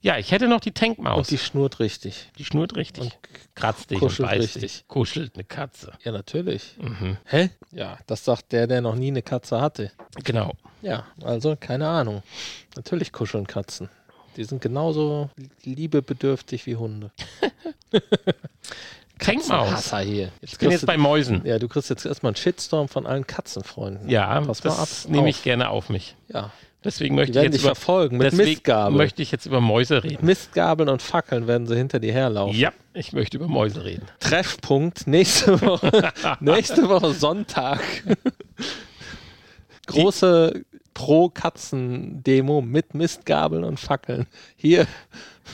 [0.00, 1.18] Ja, ich hätte noch die Tankmaus.
[1.18, 2.30] Und die schnurrt richtig.
[2.38, 3.04] Die schnurrt richtig.
[3.04, 3.18] Und
[3.54, 4.62] kratzt dich kuschelt und beißt richtig.
[4.62, 4.88] dich.
[4.88, 5.92] Kuschelt eine Katze.
[6.04, 6.76] Ja, natürlich.
[6.80, 7.18] Mhm.
[7.24, 7.50] Hä?
[7.72, 9.90] Ja, das sagt der, der noch nie eine Katze hatte.
[10.24, 10.52] Genau.
[10.80, 12.22] Ja, also keine Ahnung.
[12.76, 13.90] Natürlich kuscheln Katzen.
[14.36, 15.30] Die sind genauso
[15.64, 17.10] liebebedürftig wie Hunde.
[19.20, 20.30] Hasser hier.
[20.40, 21.42] Jetzt Ich bin kriegst jetzt du, bei Mäusen.
[21.44, 24.08] ja, du kriegst jetzt erstmal einen Shitstorm von allen Katzenfreunden.
[24.08, 25.10] Ja, Pass das ab.
[25.10, 26.14] nehme ich gerne auf mich.
[26.28, 26.50] Ja,
[26.84, 28.96] Deswegen möchte ich jetzt über, verfolgen mit Mistgabeln.
[28.96, 30.24] möchte ich jetzt über Mäuse reden.
[30.24, 32.56] Mistgabeln und Fackeln werden sie hinter dir herlaufen.
[32.56, 34.06] Ja, ich möchte über Mäuse reden.
[34.20, 37.80] Treffpunkt nächste Woche, nächste Woche Sonntag.
[39.86, 40.62] Große
[40.94, 44.86] Pro-Katzen-Demo mit Mistgabeln und Fackeln hier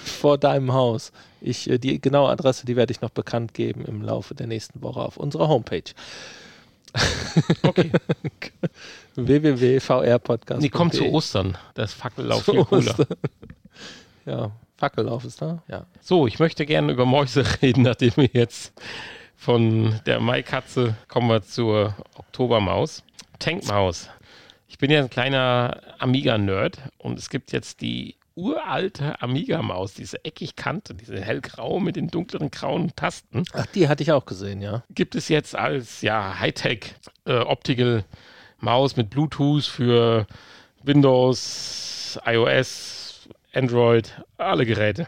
[0.04, 1.12] vor deinem Haus.
[1.40, 4.82] Ich, äh, die genaue Adresse, die werde ich noch bekannt geben im Laufe der nächsten
[4.82, 5.92] Woche auf unserer Homepage.
[7.62, 7.90] Okay.
[9.16, 10.60] www.vrpodcast.
[10.60, 11.58] Nee, kommt zu Ostern.
[11.74, 12.94] Das Fackellauf viel cooler.
[14.26, 15.62] Ja, Fackellauf ist da.
[15.68, 15.84] Ja.
[16.00, 18.72] So, ich möchte gerne über Mäuse reden, nachdem wir jetzt
[19.36, 23.02] von der Maikatze kommen wir zur Oktobermaus.
[23.38, 24.08] Tankmaus.
[24.66, 30.56] Ich bin ja ein kleiner Amiga-Nerd und es gibt jetzt die uralte Amiga-Maus, diese eckig
[30.56, 33.44] Kante, diese hellgrau mit den dunkleren grauen Tasten.
[33.52, 34.82] Ach, die hatte ich auch gesehen, ja.
[34.90, 36.94] gibt es jetzt als ja, Hightech
[37.26, 38.04] äh, Optical
[38.58, 40.26] Maus mit Bluetooth für
[40.82, 45.06] Windows, iOS, Android, alle Geräte.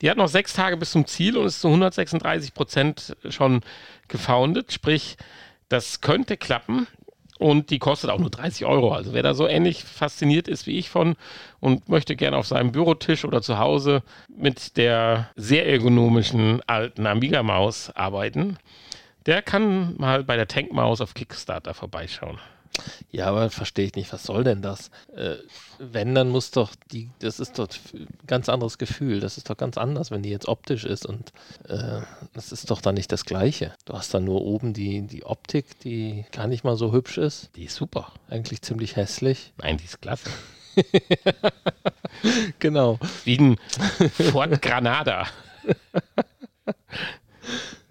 [0.00, 3.62] Die hat noch sechs Tage bis zum Ziel und ist zu 136 Prozent schon
[4.08, 5.16] gefoundet, sprich,
[5.68, 6.86] das könnte klappen.
[7.38, 8.92] Und die kostet auch nur 30 Euro.
[8.92, 11.14] Also wer da so ähnlich fasziniert ist wie ich von
[11.60, 17.90] und möchte gerne auf seinem Bürotisch oder zu Hause mit der sehr ergonomischen alten Amiga-Maus
[17.94, 18.58] arbeiten,
[19.26, 22.38] der kann mal bei der Tankmaus auf Kickstarter vorbeischauen.
[23.10, 24.90] Ja, aber verstehe ich nicht, was soll denn das?
[25.14, 25.36] Äh,
[25.78, 29.20] wenn, dann muss doch die, das ist doch ein ganz anderes Gefühl.
[29.20, 31.32] Das ist doch ganz anders, wenn die jetzt optisch ist und
[31.68, 32.00] äh,
[32.34, 33.74] das ist doch dann nicht das Gleiche.
[33.84, 37.50] Du hast dann nur oben die, die Optik, die gar nicht mal so hübsch ist.
[37.56, 38.12] Die ist super.
[38.28, 39.52] Eigentlich ziemlich hässlich.
[39.58, 40.30] Nein, die ist klasse.
[42.58, 42.98] genau.
[43.24, 43.56] Wie ein
[44.30, 45.26] Ford Granada.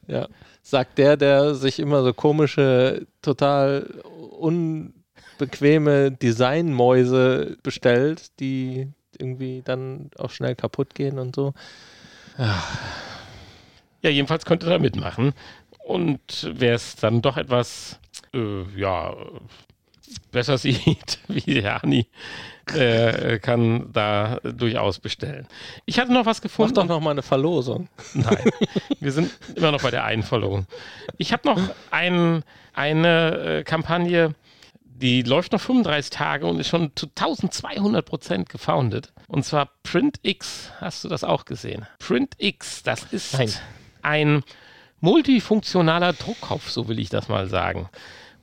[0.08, 0.28] ja.
[0.62, 3.90] Sagt der, der sich immer so komische, total
[4.38, 11.54] unbequeme Designmäuse bestellt, die irgendwie dann auch schnell kaputt gehen und so.
[12.38, 12.64] Ja,
[14.02, 15.34] ja jedenfalls könnte er mitmachen.
[15.84, 18.00] Und wer es dann doch etwas,
[18.34, 19.16] äh, ja,
[20.32, 22.08] besser sieht, wie Hani,
[22.74, 25.48] äh, kann da durchaus bestellen.
[25.86, 26.74] Ich hatte noch was gefunden.
[26.76, 27.88] Mach doch noch mal eine Verlosung.
[28.14, 28.50] Nein,
[29.00, 30.66] wir sind immer noch bei der einen Verlosung.
[31.18, 31.62] Ich habe noch
[31.92, 32.44] ein,
[32.74, 34.36] eine äh, Kampagne,
[34.84, 39.14] die läuft noch 35 Tage und ist schon zu 1200 Prozent gefoundet.
[39.28, 40.72] Und zwar PrintX.
[40.80, 41.86] Hast du das auch gesehen?
[42.00, 43.52] PrintX, das ist Nein.
[44.02, 44.44] ein
[45.00, 47.90] multifunktionaler Druckkopf, so will ich das mal sagen.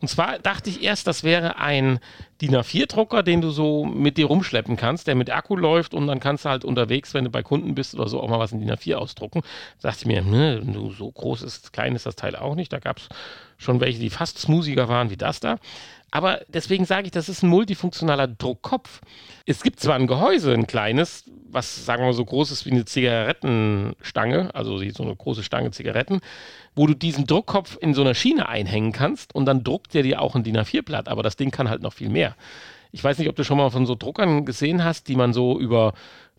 [0.04, 1.98] Und zwar dachte ich erst, das wäre ein
[2.42, 6.20] DIN A4-Drucker, den du so mit dir rumschleppen kannst, der mit Akku läuft und dann
[6.20, 8.60] kannst du halt unterwegs, wenn du bei Kunden bist oder so, auch mal was in
[8.60, 9.40] DIN A4 ausdrucken.
[9.80, 10.62] Da dachte ich mir, ne,
[10.94, 12.70] so groß ist, klein ist das Teil auch nicht.
[12.70, 13.08] Da gab es
[13.56, 15.56] schon welche, die fast smoothiger waren wie das da.
[16.14, 19.00] Aber deswegen sage ich, das ist ein multifunktionaler Druckkopf.
[19.46, 22.70] Es gibt zwar ein Gehäuse, ein kleines, was sagen wir mal so groß ist wie
[22.70, 26.20] eine Zigarettenstange, also so eine große Stange Zigaretten,
[26.76, 30.22] wo du diesen Druckkopf in so einer Schiene einhängen kannst und dann druckt der dir
[30.22, 32.36] auch ein DIN A4-Blatt, aber das Ding kann halt noch viel mehr.
[32.92, 35.58] Ich weiß nicht, ob du schon mal von so Druckern gesehen hast, die man so
[35.58, 35.94] über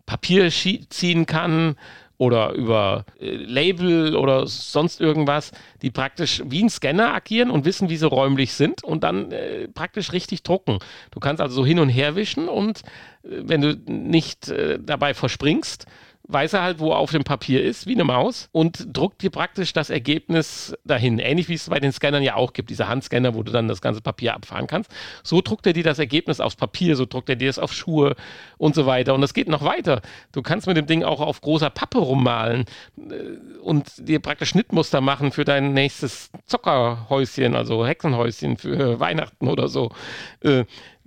[0.06, 1.76] Papier ziehen kann
[2.18, 5.52] oder über äh, Label oder sonst irgendwas,
[5.82, 9.68] die praktisch wie ein Scanner agieren und wissen, wie sie räumlich sind und dann äh,
[9.68, 10.80] praktisch richtig drucken.
[11.12, 12.82] Du kannst also so hin und her wischen und
[13.24, 15.86] äh, wenn du nicht äh, dabei verspringst,
[16.28, 19.30] weiß er halt, wo er auf dem Papier ist, wie eine Maus, und druckt dir
[19.30, 21.20] praktisch das Ergebnis dahin.
[21.20, 23.82] Ähnlich wie es bei den Scannern ja auch gibt, diese Handscanner, wo du dann das
[23.82, 24.92] ganze Papier abfahren kannst.
[25.24, 28.16] So druckt er dir das Ergebnis aufs Papier, so druckt er dir es auf Schuhe
[28.58, 29.14] und so weiter.
[29.14, 30.02] Und das geht noch weiter.
[30.32, 32.66] Du kannst mit dem Ding auch auf großer Pappe rummalen
[32.98, 39.68] äh, und dir praktisch Schnittmuster machen für dein nächstes Zockerhäuschen, also Hexenhäuschen für Weihnachten oder
[39.68, 39.92] so.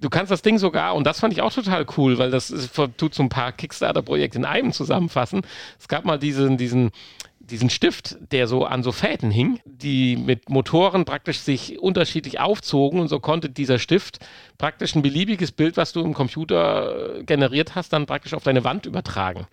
[0.00, 2.72] Du kannst das Ding sogar, und das fand ich auch total cool, weil das ist,
[2.96, 5.42] tut so ein paar Kickstarter-Projekte in einem zusammenfassen.
[5.78, 6.92] Es gab mal diesen, diesen
[7.50, 13.00] diesen Stift, der so an so Fäden hing, die mit Motoren praktisch sich unterschiedlich aufzogen
[13.00, 14.18] und so konnte dieser Stift
[14.58, 18.86] praktisch ein beliebiges Bild, was du im Computer generiert hast, dann praktisch auf deine Wand
[18.86, 19.46] übertragen.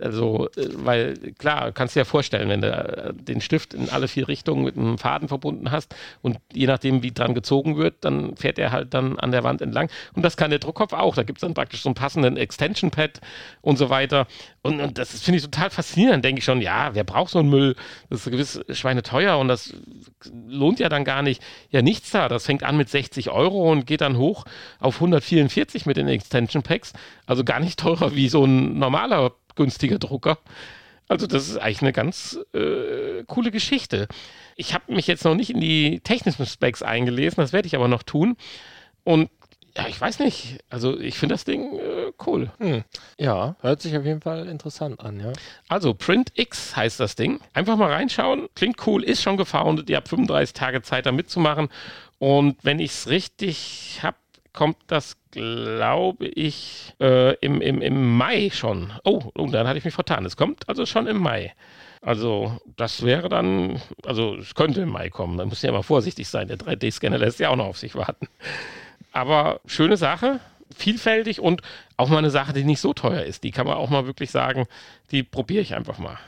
[0.00, 3.88] Also, äh, weil klar, kannst du dir ja vorstellen, wenn du äh, den Stift in
[3.88, 7.96] alle vier Richtungen mit einem Faden verbunden hast und je nachdem, wie dran gezogen wird,
[8.04, 9.90] dann fährt er halt dann an der Wand entlang.
[10.14, 11.14] Und das kann der Druckkopf auch.
[11.14, 13.20] Da gibt es dann praktisch so einen passenden Extension-Pad
[13.62, 14.26] und so weiter.
[14.62, 16.24] Und, und das finde ich total faszinierend.
[16.24, 17.76] Denke ich schon, ja, wer braucht so einen Müll?
[18.10, 19.74] Das ist gewiss schweineteuer und das
[20.46, 21.42] lohnt ja dann gar nicht.
[21.70, 22.28] Ja, nichts da.
[22.28, 24.44] Das fängt an mit 60 Euro und geht dann hoch
[24.78, 26.92] auf 144 mit den Extension Packs.
[27.26, 30.38] Also gar nicht teurer wie so ein normaler günstiger Drucker.
[31.08, 34.08] Also das ist eigentlich eine ganz äh, coole Geschichte.
[34.56, 37.88] Ich habe mich jetzt noch nicht in die technischen Specs eingelesen, das werde ich aber
[37.88, 38.36] noch tun.
[39.02, 39.30] Und
[39.76, 40.58] ja, ich weiß nicht.
[40.68, 42.50] Also ich finde das Ding äh, cool.
[42.58, 42.84] Hm.
[43.18, 45.32] Ja, hört sich auf jeden Fall interessant an, ja.
[45.68, 47.40] Also Print X heißt das Ding.
[47.52, 48.48] Einfach mal reinschauen.
[48.54, 49.88] Klingt cool, ist schon gefoundet.
[49.90, 51.68] Ihr habt 35 Tage Zeit, da mitzumachen.
[52.18, 54.16] Und wenn ich es richtig habe,
[54.52, 58.92] kommt das, glaube ich, äh, im, im, im Mai schon.
[59.04, 60.24] Oh, oh, dann hatte ich mich vertan.
[60.26, 61.54] Es kommt also schon im Mai.
[62.02, 65.36] Also, das wäre dann, also es könnte im Mai kommen.
[65.36, 66.48] Da muss ja mal vorsichtig sein.
[66.48, 68.26] Der 3D-Scanner lässt ja auch noch auf sich warten.
[69.12, 70.40] Aber schöne Sache,
[70.74, 71.62] vielfältig und
[71.96, 73.44] auch mal eine Sache, die nicht so teuer ist.
[73.44, 74.66] Die kann man auch mal wirklich sagen,
[75.10, 76.18] die probiere ich einfach mal.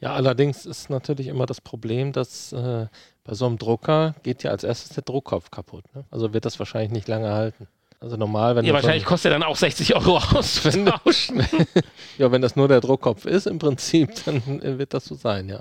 [0.00, 2.86] Ja, allerdings ist natürlich immer das Problem, dass äh,
[3.24, 5.84] bei so einem Drucker geht ja als erstes der Druckkopf kaputt.
[5.94, 6.04] Ne?
[6.10, 7.68] Also wird das wahrscheinlich nicht lange halten.
[8.02, 11.46] Also normal, wenn Ja, wahrscheinlich kostet er dann auch 60 Euro auszutauschen.
[12.18, 14.42] ja, wenn das nur der Druckkopf ist im Prinzip, dann
[14.78, 15.60] wird das so sein, ja.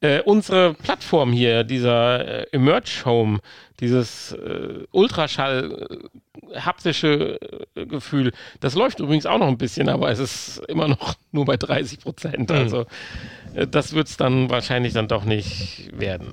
[0.00, 3.38] Äh, unsere Plattform hier, dieser äh, Emerge Home,
[3.82, 6.08] dieses äh, Ultraschall
[6.52, 7.38] äh, haptische
[7.74, 11.44] äh, Gefühl, das läuft übrigens auch noch ein bisschen, aber es ist immer noch nur
[11.44, 12.48] bei 30 Prozent.
[12.48, 12.56] Mhm.
[12.56, 12.86] Also
[13.54, 16.32] äh, das wird es dann wahrscheinlich dann doch nicht werden.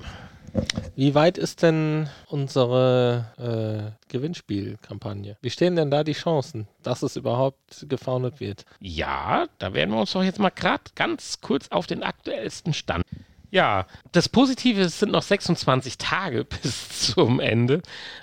[0.96, 5.36] Wie weit ist denn unsere äh, Gewinnspielkampagne?
[5.42, 8.64] Wie stehen denn da die Chancen, dass es überhaupt gefoundet wird?
[8.80, 13.04] Ja, da werden wir uns doch jetzt mal gerade ganz kurz auf den aktuellsten Stand.
[13.50, 17.82] Ja, das Positive es sind noch 26 Tage bis zum Ende,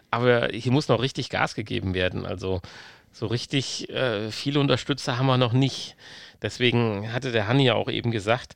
[0.09, 2.25] aber hier muss noch richtig Gas gegeben werden.
[2.25, 2.61] Also
[3.11, 5.95] so richtig äh, viele Unterstützer haben wir noch nicht.
[6.41, 8.53] Deswegen hatte der Hanni ja auch eben gesagt,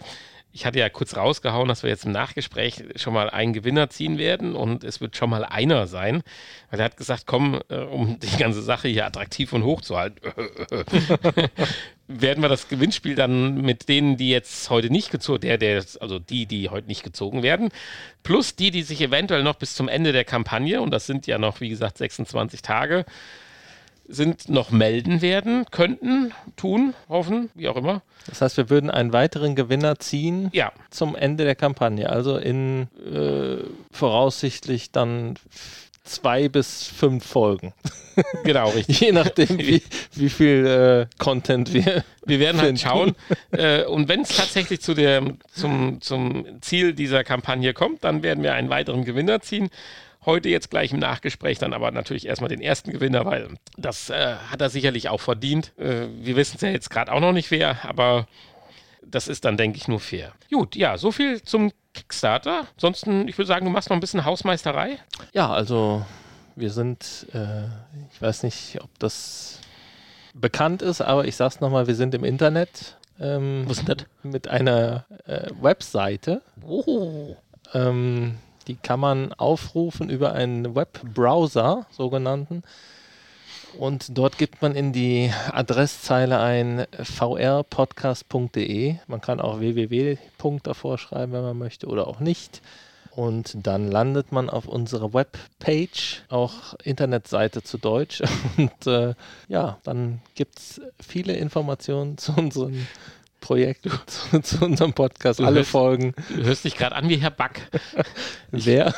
[0.54, 4.18] ich hatte ja kurz rausgehauen, dass wir jetzt im Nachgespräch schon mal einen Gewinner ziehen
[4.18, 6.24] werden und es wird schon mal einer sein,
[6.70, 9.98] weil er hat gesagt, komm, äh, um die ganze Sache hier attraktiv und hoch zu
[9.98, 10.20] halten,
[12.08, 16.20] werden wir das Gewinnspiel dann mit denen, die jetzt heute nicht gezogen, der, der, also
[16.20, 17.70] die, die heute nicht gezogen werden,
[18.24, 21.38] plus die, die sich eventuell noch bis zum Ende der Kampagne, und das sind ja
[21.38, 23.06] noch, wie gesagt, 26 Tage,
[24.12, 28.02] sind noch melden werden, könnten, tun, hoffen, wie auch immer.
[28.28, 32.10] Das heißt, wir würden einen weiteren Gewinner ziehen Ja, zum Ende der Kampagne.
[32.10, 35.36] Also in äh, voraussichtlich dann
[36.04, 37.74] zwei bis fünf Folgen.
[38.44, 39.00] genau, richtig.
[39.02, 39.82] Je nachdem, wie,
[40.14, 42.04] wie viel äh, Content wir.
[42.26, 42.82] Wir werden halt finden.
[42.82, 43.16] schauen.
[43.52, 48.44] Äh, und wenn es tatsächlich zu der, zum, zum Ziel dieser Kampagne kommt, dann werden
[48.44, 49.70] wir einen weiteren Gewinner ziehen.
[50.26, 54.36] Heute jetzt gleich im Nachgespräch dann aber natürlich erstmal den ersten Gewinner, weil das äh,
[54.50, 55.74] hat er sicherlich auch verdient.
[55.80, 58.28] Äh, wir wissen es ja jetzt gerade auch noch nicht wer, aber
[59.04, 60.34] das ist dann, denke ich, nur fair.
[60.52, 62.68] Gut, ja, so viel zum Kickstarter.
[62.76, 65.00] Ansonsten, ich würde sagen, du machst noch ein bisschen Hausmeisterei.
[65.34, 66.06] Ja, also
[66.56, 67.66] wir sind, äh,
[68.14, 69.60] ich weiß nicht, ob das
[70.34, 74.08] bekannt ist, aber ich sag's nochmal, wir sind im Internet ähm, Was ist denn das?
[74.24, 76.42] mit einer äh, Webseite.
[76.66, 77.36] Oh.
[77.74, 78.38] Ähm,
[78.68, 82.64] die kann man aufrufen über einen Webbrowser, sogenannten.
[83.78, 88.96] Und dort gibt man in die Adresszeile ein vrpodcast.de.
[89.08, 90.18] Man kann auch www.
[90.64, 92.62] davor schreiben, wenn man möchte, oder auch nicht.
[93.12, 98.24] Und dann landet man auf unserer Webpage, auch Internetseite zu Deutsch.
[98.58, 99.14] Und äh,
[99.50, 102.88] ja, dann gibt es viele Informationen zu unserem
[103.42, 106.14] Projekt, zu, zu unserem Podcast, Du alle hörst- Folgen.
[106.30, 107.68] Du hörst dich gerade an wie Herr Back.
[108.52, 108.94] Wer?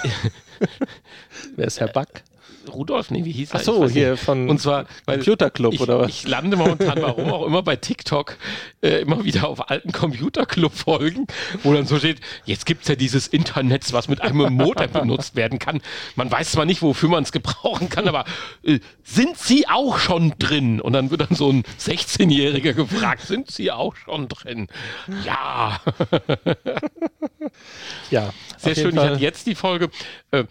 [1.56, 2.24] Wer ist Herr Back?
[2.72, 3.56] Rudolf, nee, wie hieß er?
[3.56, 3.94] Ach Ich so, weiß nicht.
[3.94, 6.10] hier von Und zwar, weil Computerclub ich, oder was?
[6.10, 8.38] ich lande momentan, warum auch immer, bei TikTok
[8.82, 11.28] äh, immer wieder auf alten Computerclub-Folgen,
[11.64, 15.36] wo dann so steht, jetzt gibt es ja dieses Internet, was mit einem Motor benutzt
[15.36, 15.82] werden kann.
[16.16, 18.26] Man weiß zwar nicht, wofür man es gebrauchen kann, aber
[18.64, 20.80] äh, sind Sie auch schon drin?
[20.82, 24.68] Und dann wird dann so ein 16-Jähriger gefragt, sind Sie auch schon drin?
[25.26, 25.80] Ja.
[28.10, 29.10] Ja, Sehr schön, ich Fall.
[29.12, 29.90] hatte jetzt die Folge.
[30.32, 30.46] Äh,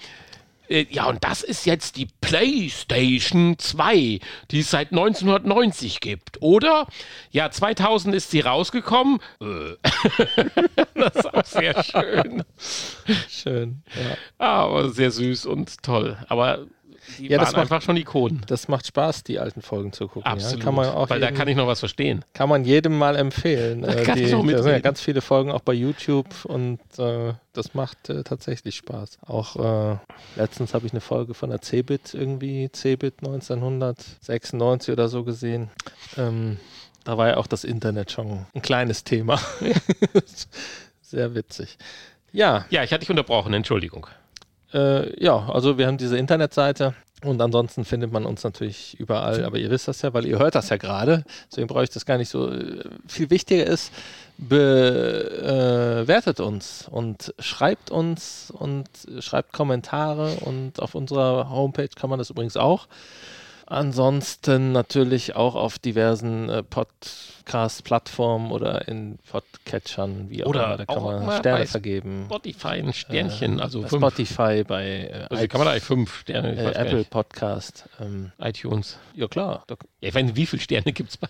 [0.73, 4.21] äh, ja, und das ist jetzt die PlayStation 2,
[4.51, 6.87] die es seit 1990 gibt, oder?
[7.31, 9.21] Ja, 2000 ist sie rausgekommen.
[9.41, 9.77] Äh.
[10.95, 12.45] das ist auch sehr schön.
[13.29, 13.83] Schön.
[13.95, 14.17] Ja.
[14.39, 16.17] Aber sehr süß und toll.
[16.29, 16.67] Aber
[17.19, 18.43] die Ja, das waren macht- einfach schon Ikonen.
[18.47, 20.25] Das macht Spaß, die alten Folgen zu gucken.
[20.31, 20.59] Absolut.
[20.59, 20.65] Ja.
[20.65, 22.25] Kann man auch Weil da jedem, kann ich noch was verstehen.
[22.35, 23.85] kann man jedem mal empfehlen.
[23.85, 27.75] Äh, kann die, da sind ja ganz viele Folgen auch bei YouTube und äh, das
[27.75, 29.19] macht äh, tatsächlich Spaß.
[29.27, 29.57] Auch
[29.93, 29.97] äh,
[30.37, 35.71] letztens habe ich eine Folge von der Cebit irgendwie, Cebit 1996 oder so gesehen.
[36.17, 36.59] Ähm,
[37.05, 39.41] da war ja auch das Internet schon ein kleines Thema.
[41.03, 41.77] Sehr witzig.
[42.33, 44.07] Ja, Ja, ich hatte dich unterbrochen, Entschuldigung.
[44.73, 46.95] Äh, ja, also wir haben diese Internetseite
[47.25, 50.55] und ansonsten findet man uns natürlich überall, aber ihr wisst das ja, weil ihr hört
[50.55, 52.51] das ja gerade, deswegen brauche ich das gar nicht so.
[52.51, 53.93] äh, Viel wichtiger ist,
[54.39, 58.89] bewertet uns und schreibt uns und
[59.21, 62.89] schreibt Kommentare und auf unserer Homepage kann man das übrigens auch.
[63.73, 70.77] Ansonsten natürlich auch auf diversen äh, Podcast-Plattformen oder in Podcatchern, wie auch Oder immer.
[70.77, 72.25] Da kann man Sterne vergeben.
[72.27, 74.03] Spotify ein Sternchen, Äh, also bei fünf.
[74.03, 77.09] Spotify, bei äh, Also kann man da eigentlich fünf Sterne, äh, Apple nicht.
[77.11, 77.89] Podcast.
[77.99, 78.99] Ähm, iTunes.
[79.15, 81.29] ja klar, Ja, ich weiß nicht, wie viele Sterne gibt es bei?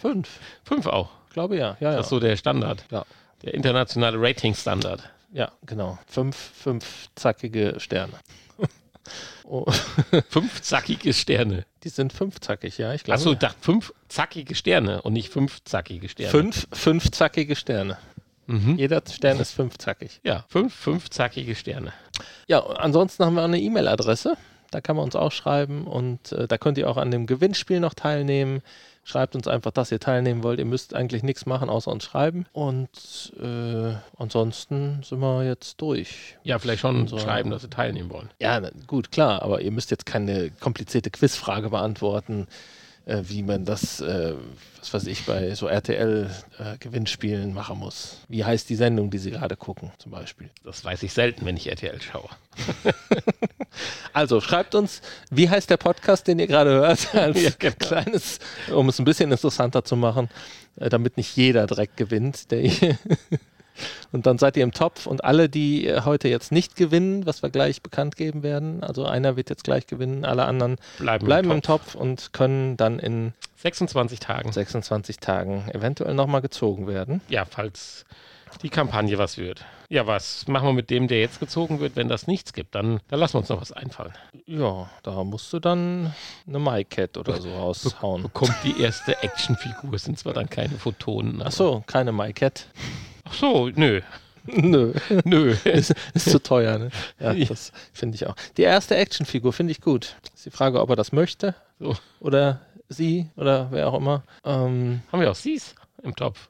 [0.00, 1.08] fünf, Fünf auch.
[1.32, 1.76] glaube ja.
[1.80, 1.96] Ja, ja.
[1.96, 2.84] Das ist so der Standard.
[2.92, 3.04] Ja.
[3.42, 5.02] Der internationale Rating-Standard.
[5.32, 5.98] ja, genau.
[6.06, 8.12] Fünf, fünf zackige Sterne.
[9.50, 9.70] oh,
[10.28, 11.64] Fünf zackige Sterne.
[11.84, 13.18] die sind fünfzackig, ja, ich glaube.
[13.18, 16.30] Achso, dachte fünf zackige Sterne und nicht fünf zackige Sterne.
[16.30, 17.98] Fünf, fünf zackige Sterne.
[18.46, 18.76] Mhm.
[18.78, 20.20] Jeder Stern ist fünfzackig.
[20.24, 21.92] Ja, fünf, fünf zackige Sterne.
[22.48, 24.36] Ja, ansonsten haben wir auch eine E-Mail-Adresse.
[24.70, 27.80] Da kann man uns auch schreiben und äh, da könnt ihr auch an dem Gewinnspiel
[27.80, 28.62] noch teilnehmen.
[29.02, 30.58] Schreibt uns einfach, dass ihr teilnehmen wollt.
[30.58, 32.46] Ihr müsst eigentlich nichts machen, außer uns schreiben.
[32.52, 36.36] Und äh, ansonsten sind wir jetzt durch.
[36.44, 37.18] Ja, vielleicht schon So.
[37.18, 38.30] schreiben, dass sie teilnehmen wollen.
[38.38, 42.46] Ja, gut, klar, aber ihr müsst jetzt keine komplizierte Quizfrage beantworten,
[43.06, 44.34] äh, wie man das, äh,
[44.78, 48.18] was weiß ich, bei so RTL-Gewinnspielen machen muss.
[48.28, 50.50] Wie heißt die Sendung, die Sie gerade gucken, zum Beispiel?
[50.64, 52.28] Das weiß ich selten, wenn ich RTL schaue.
[54.12, 57.76] Also schreibt uns, wie heißt der Podcast, den ihr gerade hört, als Ja, genau.
[57.78, 58.40] kleines,
[58.74, 60.28] um es ein bisschen interessanter zu machen,
[60.76, 62.98] äh, damit nicht jeder Dreck gewinnt, der hier
[64.12, 67.42] Und dann seid ihr im Topf und alle, die äh, heute jetzt nicht gewinnen, was
[67.42, 71.50] wir gleich bekannt geben werden, also einer wird jetzt gleich gewinnen, alle anderen Bleiben, bleiben
[71.50, 74.52] im Topf und können dann in 26 Tagen.
[74.52, 77.20] 26 Tagen eventuell nochmal gezogen werden.
[77.28, 78.04] Ja, falls
[78.62, 79.64] die Kampagne was wird.
[79.88, 82.74] Ja, was machen wir mit dem, der jetzt gezogen wird, wenn das nichts gibt?
[82.74, 84.12] Dann, dann lassen wir uns noch was einfallen.
[84.46, 86.14] Ja, da musst du dann
[86.46, 88.22] eine MyCat oder so raushauen.
[88.22, 91.42] Bekommt die erste Actionfigur, sind zwar dann keine Photonen.
[91.44, 92.66] Ach so, keine MyCat.
[93.30, 94.00] Ach so, nö.
[94.46, 95.50] Nö, Nö.
[95.64, 96.90] ist, ist zu teuer, ne?
[97.20, 97.44] Ja, Ja.
[97.46, 98.34] das finde ich auch.
[98.56, 100.16] Die erste Actionfigur finde ich gut.
[100.34, 101.94] Ist die Frage, ob er das möchte So.
[102.20, 104.22] oder sie oder wer auch immer.
[104.44, 106.48] Ähm, Haben wir auch Sies im Topf?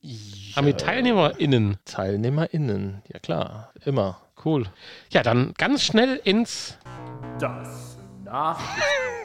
[0.54, 1.78] Haben wir TeilnehmerInnen?
[1.84, 4.20] TeilnehmerInnen, ja klar, immer.
[4.44, 4.66] Cool.
[5.10, 6.78] Ja, dann ganz schnell ins.
[7.40, 8.58] Das nach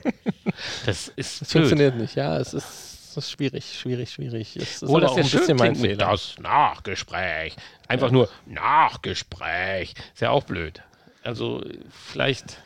[0.86, 1.50] Das ist Das blöd.
[1.52, 4.56] funktioniert nicht, ja, es ist, ist schwierig, schwierig, schwierig.
[4.56, 6.12] Es ist Obwohl aber das ja schön mein klingt mit Fehler.
[6.12, 7.56] das Nachgespräch.
[7.88, 9.94] Einfach nur Nachgespräch.
[10.14, 10.82] Ist ja auch blöd.
[11.24, 12.58] Also vielleicht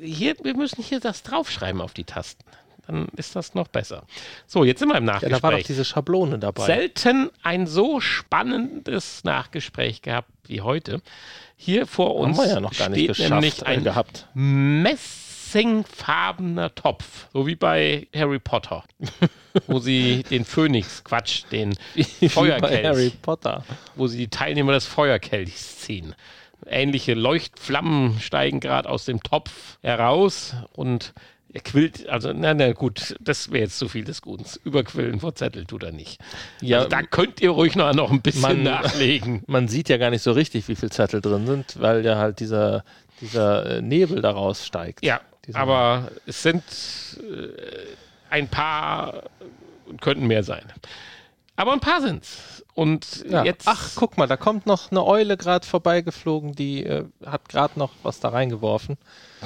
[0.00, 2.42] hier, wir müssen hier das draufschreiben auf die Tasten.
[2.86, 4.02] Dann ist das noch besser.
[4.46, 5.66] So, jetzt sind wir im Ja, da war doch Nachgespräch.
[5.66, 6.66] diese Schablone dabei.
[6.66, 11.00] Selten ein so spannendes Nachgespräch gehabt wie heute.
[11.56, 14.26] Hier vor Haben uns wir ja noch gar nicht steht geschafft, ein gehabt.
[15.54, 18.84] Messingfarbener Topf, so wie bei Harry Potter,
[19.66, 21.74] wo sie den Phönix, Quatsch, den
[22.28, 23.64] Feuerkelch, Harry Potter.
[23.94, 26.14] wo sie die Teilnehmer des Feuerkelchs ziehen.
[26.66, 31.12] Ähnliche Leuchtflammen steigen gerade aus dem Topf heraus und
[31.52, 34.44] er quillt, also na, na gut, das wäre jetzt zu viel des Guten.
[34.64, 36.18] Überquillen vor Zettel tut er nicht.
[36.62, 39.42] Ja, also da könnt ihr ruhig noch, noch ein bisschen man- nachlegen.
[39.48, 42.40] man sieht ja gar nicht so richtig, wie viele Zettel drin sind, weil ja halt
[42.40, 42.84] dieser,
[43.20, 45.04] dieser äh, Nebel daraus steigt.
[45.04, 45.20] Ja,
[45.54, 46.62] aber es sind
[47.20, 47.48] äh,
[48.30, 49.24] ein paar
[49.86, 50.64] und könnten mehr sein.
[51.56, 52.64] Aber ein paar sind's.
[52.74, 53.44] Und Ja.
[53.44, 53.68] jetzt.
[53.68, 57.90] Ach, guck mal, da kommt noch eine Eule gerade vorbeigeflogen, die äh, hat gerade noch
[58.02, 58.96] was da reingeworfen.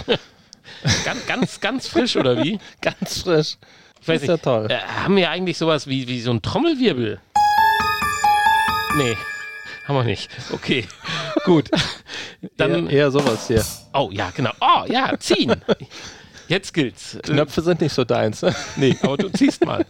[1.05, 2.59] ganz, ganz, ganz frisch, oder wie?
[2.81, 3.57] Ganz frisch.
[4.01, 4.69] Ich weiß ist ja toll.
[4.71, 7.21] Äh, haben wir eigentlich sowas wie, wie so ein Trommelwirbel?
[8.97, 9.17] Nee,
[9.87, 10.31] haben wir nicht.
[10.53, 10.87] Okay,
[11.47, 11.71] gut.
[12.59, 13.65] Dann, eher, eher sowas hier.
[13.95, 14.53] oh ja, genau.
[14.61, 15.55] Oh ja, ziehen.
[16.49, 17.19] Jetzt gilt's.
[17.23, 18.43] Knöpfe sind nicht so deins.
[18.43, 18.55] ne?
[18.77, 19.87] nee, aber du ziehst mal.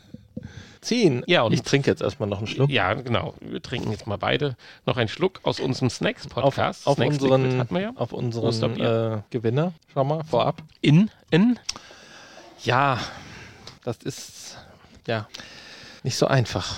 [0.81, 1.25] Ziehen.
[1.27, 2.71] Ja, und- ich trinke jetzt erstmal noch einen Schluck.
[2.71, 3.35] Ja, genau.
[3.41, 6.87] Wir trinken jetzt mal beide noch einen Schluck aus unserem Auf, Snacks-Podcast.
[6.87, 7.93] auf Snacks Liquid unseren, hatten wir ja.
[7.97, 9.73] auf unseren äh, Gewinner.
[9.93, 10.63] Schau mal, vorab.
[10.83, 11.59] In, in.
[12.63, 13.01] Ja,
[13.83, 14.59] das ist
[15.09, 15.29] ja
[16.05, 16.77] nicht so einfach.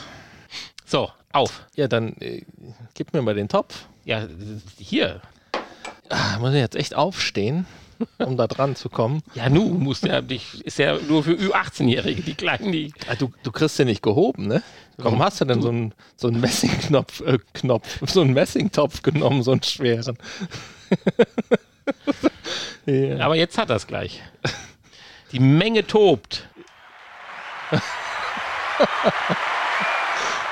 [0.89, 1.66] So, auf.
[1.76, 2.47] Ja, dann äh,
[2.95, 3.84] gib mir mal den Topf.
[4.07, 4.26] Ja,
[4.78, 5.20] hier.
[6.09, 7.66] Ah, muss ich jetzt echt aufstehen,
[8.18, 9.22] um da dran zu kommen.
[9.34, 12.95] Ja, nu musst ja dich, ist ja nur für Ü18-Jährige, die Kleinen, die.
[13.07, 14.62] Ah, du, du kriegst den nicht gehoben, ne?
[14.97, 19.43] Warum hast du denn so einen, so einen Messingknopf, äh, Knopf, so einen Messingtopf genommen,
[19.43, 20.16] so einen schweren?
[22.86, 23.18] ja.
[23.18, 24.22] Aber jetzt hat das gleich.
[25.32, 26.49] Die Menge tobt.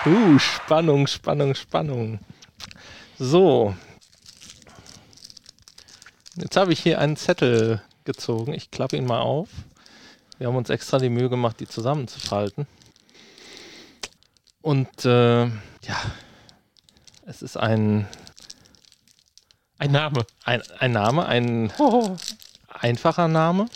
[0.05, 2.20] Uh, Spannung, Spannung, Spannung.
[3.18, 3.74] So.
[6.36, 8.53] Jetzt habe ich hier einen Zettel gezogen.
[8.53, 9.49] Ich klappe ihn mal auf.
[10.38, 12.66] Wir haben uns extra die Mühe gemacht, die zusammenzufalten.
[14.61, 15.97] Und äh, ja,
[17.24, 18.07] es ist ein,
[19.78, 20.26] Ein Name.
[20.44, 22.16] ein, ein Name, ein Oh.
[22.68, 23.66] einfacher Name.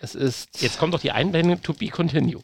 [0.00, 0.60] Es ist.
[0.60, 2.42] Jetzt kommt doch die Einblendung to be continue.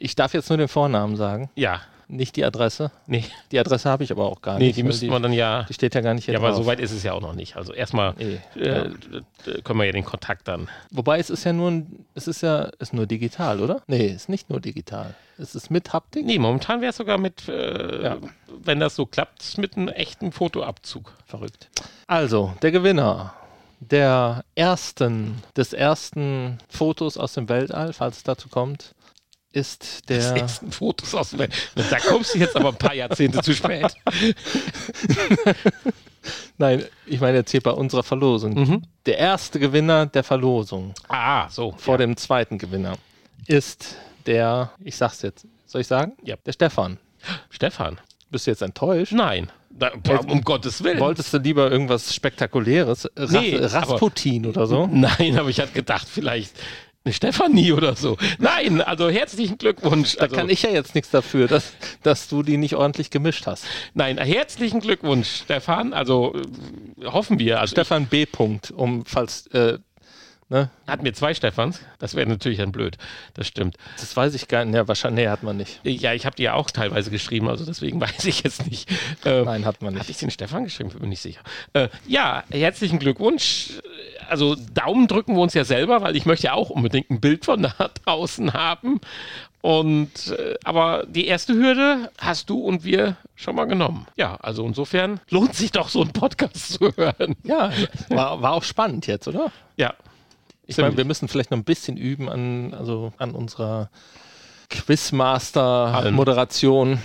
[0.00, 1.80] Ich darf jetzt nur den Vornamen sagen, Ja,
[2.10, 2.90] nicht die Adresse.
[3.06, 4.76] nee, Die Adresse habe ich aber auch gar nee nicht.
[4.76, 5.64] die weil müssten wir dann ja.
[5.64, 6.58] Die steht ja gar nicht hier Ja, aber drauf.
[6.58, 7.56] so weit ist es ja auch noch nicht.
[7.56, 8.84] Also erstmal Nee, äh, ja.
[8.84, 10.68] äh, können wir ja den Kontakt dann.
[10.90, 13.82] Wobei es ist ja nur ein, es ist ja ist nur digital, oder?
[13.88, 15.14] Nee, ist nicht nur digital.
[15.36, 16.24] Es ist mit Haptik.
[16.24, 18.16] Nee, momentan wäre es sogar mit, äh, Ja.
[18.64, 21.12] wenn das so klappt, mit einem echten Fotoabzug.
[21.26, 21.68] Verrückt.
[22.06, 23.34] Also, der Gewinner
[23.80, 28.94] der ersten, des ersten Fotos aus dem Weltall, falls es dazu kommt,
[29.52, 30.18] ist der.
[30.36, 31.48] ersten Fotos aus dem.
[31.90, 33.94] Da kommst du jetzt aber ein paar Jahrzehnte zu spät.
[36.58, 38.54] Nein, ich meine jetzt hier bei unserer Verlosung.
[38.54, 38.82] Mhm.
[39.06, 41.74] Der erste Gewinner der Verlosung Ah, so.
[41.78, 41.98] vor ja.
[41.98, 42.96] dem zweiten Gewinner
[43.46, 43.96] ist
[44.26, 46.12] der, ich sag's jetzt, soll ich sagen?
[46.22, 46.36] Ja.
[46.44, 46.98] Der Stefan.
[47.50, 47.98] Stefan.
[48.30, 49.12] Bist du jetzt enttäuscht?
[49.12, 49.50] Nein.
[49.70, 49.92] Da,
[50.26, 50.98] um Gottes Willen.
[50.98, 53.08] Wolltest du lieber irgendwas Spektakuläres?
[53.16, 54.86] Ras Nee, Rasputin oder so?
[54.88, 56.52] Nein, aber ich hatte gedacht, vielleicht
[57.08, 58.18] eine Stefanie oder so.
[58.38, 60.16] Nein, also herzlichen Glückwunsch.
[60.16, 63.46] Da Also, kann ich ja jetzt nichts dafür, dass, dass du die nicht ordentlich gemischt
[63.46, 63.64] hast.
[63.94, 65.94] Nein, herzlichen Glückwunsch, Stefan.
[65.94, 66.34] Also
[67.00, 67.60] äh, hoffen wir.
[67.60, 68.26] Also Stefan B.
[68.26, 69.78] Punkt, um falls äh,
[70.50, 70.70] Ne?
[70.86, 71.78] Hatten wir zwei Stefans?
[71.98, 72.96] Das wäre natürlich dann blöd.
[73.34, 73.76] Das stimmt.
[73.98, 74.74] Das weiß ich gar nicht.
[74.76, 75.78] Ja, wahrscheinlich, nee, hat man nicht.
[75.84, 78.90] Ja, ich habe die ja auch teilweise geschrieben, also deswegen weiß ich jetzt nicht.
[79.26, 80.10] Äh, Nein, hat man Hatte nicht.
[80.10, 80.88] ich den Stefan geschrieben?
[80.88, 81.42] Bin nicht sicher.
[81.74, 83.74] Äh, ja, herzlichen Glückwunsch.
[84.28, 87.44] Also Daumen drücken wir uns ja selber, weil ich möchte ja auch unbedingt ein Bild
[87.44, 89.00] von da draußen haben.
[89.60, 94.06] Und äh, aber die erste Hürde hast du und wir schon mal genommen.
[94.16, 97.34] Ja, also insofern lohnt sich doch so ein Podcast zu hören.
[97.42, 97.72] Ja,
[98.08, 99.50] war, war auch spannend jetzt, oder?
[99.76, 99.94] Ja.
[100.66, 103.88] Ich meine, wir müssen vielleicht noch ein bisschen üben an, also an unserer
[104.68, 106.98] Quizmaster-Moderation.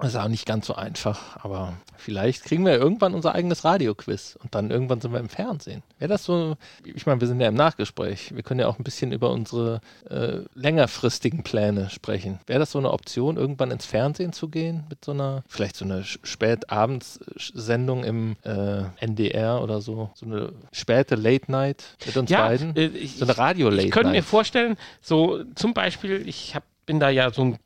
[0.00, 4.38] Das ist auch nicht ganz so einfach, aber vielleicht kriegen wir irgendwann unser eigenes Radioquiz
[4.42, 5.82] und dann irgendwann sind wir im Fernsehen.
[5.98, 8.84] Wäre das so, ich meine, wir sind ja im Nachgespräch, wir können ja auch ein
[8.84, 12.38] bisschen über unsere äh, längerfristigen Pläne sprechen.
[12.46, 15.84] Wäre das so eine Option, irgendwann ins Fernsehen zu gehen mit so einer, vielleicht so
[15.84, 22.46] eine Spätabendssendung im äh, NDR oder so, so eine späte Late Night mit uns Ja,
[22.46, 22.76] beiden?
[22.76, 24.24] äh, ich- so eine Radio-Late Ich könnte mir Night.
[24.24, 27.58] vorstellen, so zum Beispiel, ich hab, bin da ja so ein,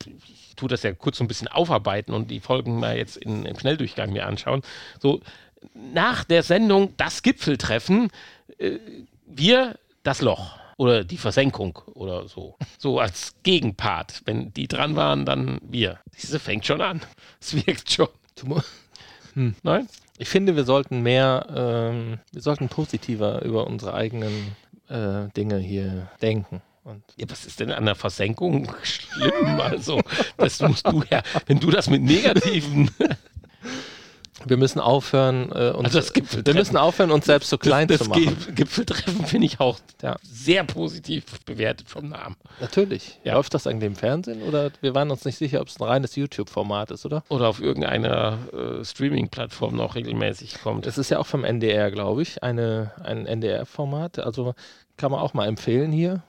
[0.54, 3.44] ich tue das ja kurz so ein bisschen aufarbeiten und die Folgen mal jetzt in,
[3.44, 4.62] im Schnelldurchgang mir anschauen.
[5.00, 5.20] So
[5.74, 8.10] nach der Sendung das Gipfeltreffen,
[8.58, 8.78] äh,
[9.26, 12.56] wir das Loch oder die Versenkung oder so.
[12.78, 14.22] So als Gegenpart.
[14.26, 15.98] Wenn die dran waren, dann wir.
[16.22, 17.00] Diese fängt schon an.
[17.40, 18.08] Es wirkt schon.
[18.44, 18.60] Mu-
[19.62, 19.88] Nein?
[20.18, 24.54] Ich finde, wir sollten mehr, ähm, wir sollten positiver über unsere eigenen
[24.88, 26.62] äh, Dinge hier denken.
[27.16, 29.32] Ja, was ist denn an der Versenkung schlimm?
[29.60, 30.00] Also,
[30.36, 32.90] das musst du ja, wenn du das mit negativen
[34.46, 36.12] wir müssen aufhören, äh, uns, Also das
[36.46, 38.36] wir müssen aufhören, uns selbst so klein das zu machen.
[38.46, 40.16] Ge- Gipfeltreffen finde ich auch Ja.
[40.22, 42.36] sehr positiv bewertet vom Namen.
[42.60, 43.18] Natürlich.
[43.24, 43.34] Ja.
[43.34, 46.16] Läuft das eigentlich im Fernsehen oder wir waren uns nicht sicher, ob es ein reines
[46.16, 47.22] YouTube-Format ist, oder?
[47.30, 50.84] Oder auf irgendeiner äh, Streaming-Plattform noch regelmäßig kommt.
[50.84, 54.18] Das ist ja auch vom NDR, glaube ich, eine, ein NDR-Format.
[54.18, 54.54] Also
[54.98, 56.22] kann man auch mal empfehlen hier.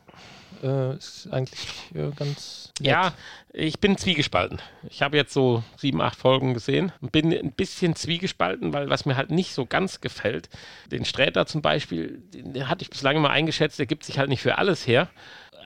[0.64, 2.88] Äh, ist eigentlich äh, ganz nett.
[2.88, 3.14] Ja,
[3.54, 4.62] ich bin zwiegespalten.
[4.90, 9.06] Ich habe jetzt so sieben, acht Folgen gesehen und bin ein bisschen zwiegespalten, weil was
[9.06, 10.50] mir halt nicht so ganz gefällt,
[10.92, 14.42] den Sträter zum Beispiel, den, hatte ich bislang immer eingeschätzt, der gibt sich halt nicht
[14.42, 15.10] für alles her.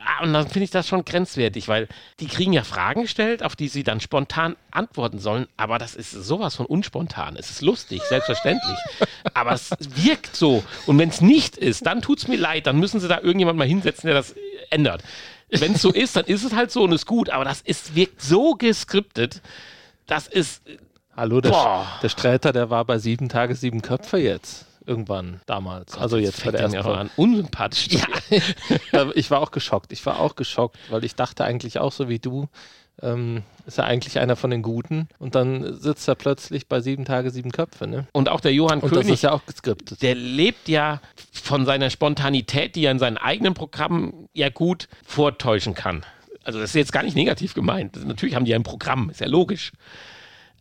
[0.05, 1.87] Ah, Und dann finde ich das schon grenzwertig, weil
[2.21, 6.11] die kriegen ja Fragen gestellt, auf die sie dann spontan antworten sollen, aber das ist
[6.11, 7.35] sowas von unspontan.
[7.35, 8.77] Es ist lustig, selbstverständlich,
[9.33, 10.63] aber es wirkt so.
[10.85, 13.57] Und wenn es nicht ist, dann tut es mir leid, dann müssen sie da irgendjemand
[13.59, 14.35] mal hinsetzen, der das
[14.69, 15.03] ändert.
[15.49, 17.95] Wenn es so ist, dann ist es halt so und ist gut, aber das ist,
[17.95, 19.41] wirkt so geskriptet,
[20.05, 20.61] das ist,
[21.15, 21.87] Hallo, der, Boah.
[22.01, 24.65] der Sträter, der war bei sieben Tage, sieben Köpfe jetzt.
[24.85, 25.95] Irgendwann damals.
[25.97, 26.99] also jetzt fängt der er aber Folge.
[26.99, 27.89] an, unsympathisch.
[27.89, 29.91] Ja, ich war auch geschockt.
[29.91, 32.47] Ich war auch geschockt, weil ich dachte eigentlich auch so wie du,
[33.01, 35.07] ähm, ist er eigentlich einer von den Guten.
[35.19, 37.87] Und dann sitzt er plötzlich bei sieben Tage, sieben Köpfe.
[37.87, 38.07] Ne?
[38.13, 40.01] Und auch der Johann Und das König, ist ja auch geskriptet.
[40.01, 45.73] der lebt ja von seiner Spontanität, die er in seinen eigenen Programmen ja gut vortäuschen
[45.73, 46.05] kann.
[46.43, 48.03] Also das ist jetzt gar nicht negativ gemeint.
[48.05, 49.71] Natürlich haben die ja ein Programm, ist ja logisch.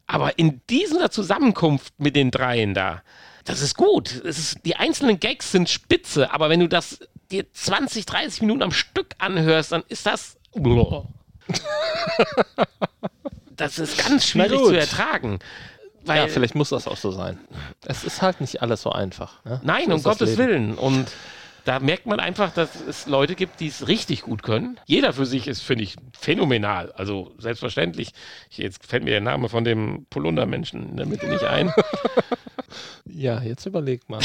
[0.07, 3.03] Aber in dieser Zusammenkunft mit den dreien da,
[3.45, 4.13] das ist gut.
[4.13, 8.73] Ist, die einzelnen Gags sind spitze, aber wenn du das dir 20, 30 Minuten am
[8.73, 10.37] Stück anhörst, dann ist das.
[13.57, 15.41] Das ist ganz schwierig zu ertragen.
[16.05, 17.39] Weil, ja, vielleicht muss das auch so sein.
[17.85, 19.45] Es ist halt nicht alles so einfach.
[19.45, 19.61] Ne?
[19.63, 20.39] Nein, so um Gottes.
[20.39, 20.75] Willen.
[20.75, 21.09] Und
[21.69, 24.81] da merkt man einfach, dass es Leute gibt, die es richtig gut können.
[24.87, 26.93] Jeder für sich ist, finde ich, phänomenal.
[26.93, 28.13] Also selbstverständlich.
[28.49, 31.71] Ich, jetzt fällt mir der Name von dem Polunder-Menschen in der Mitte nicht ein.
[33.11, 34.21] Ja, jetzt überleg mal.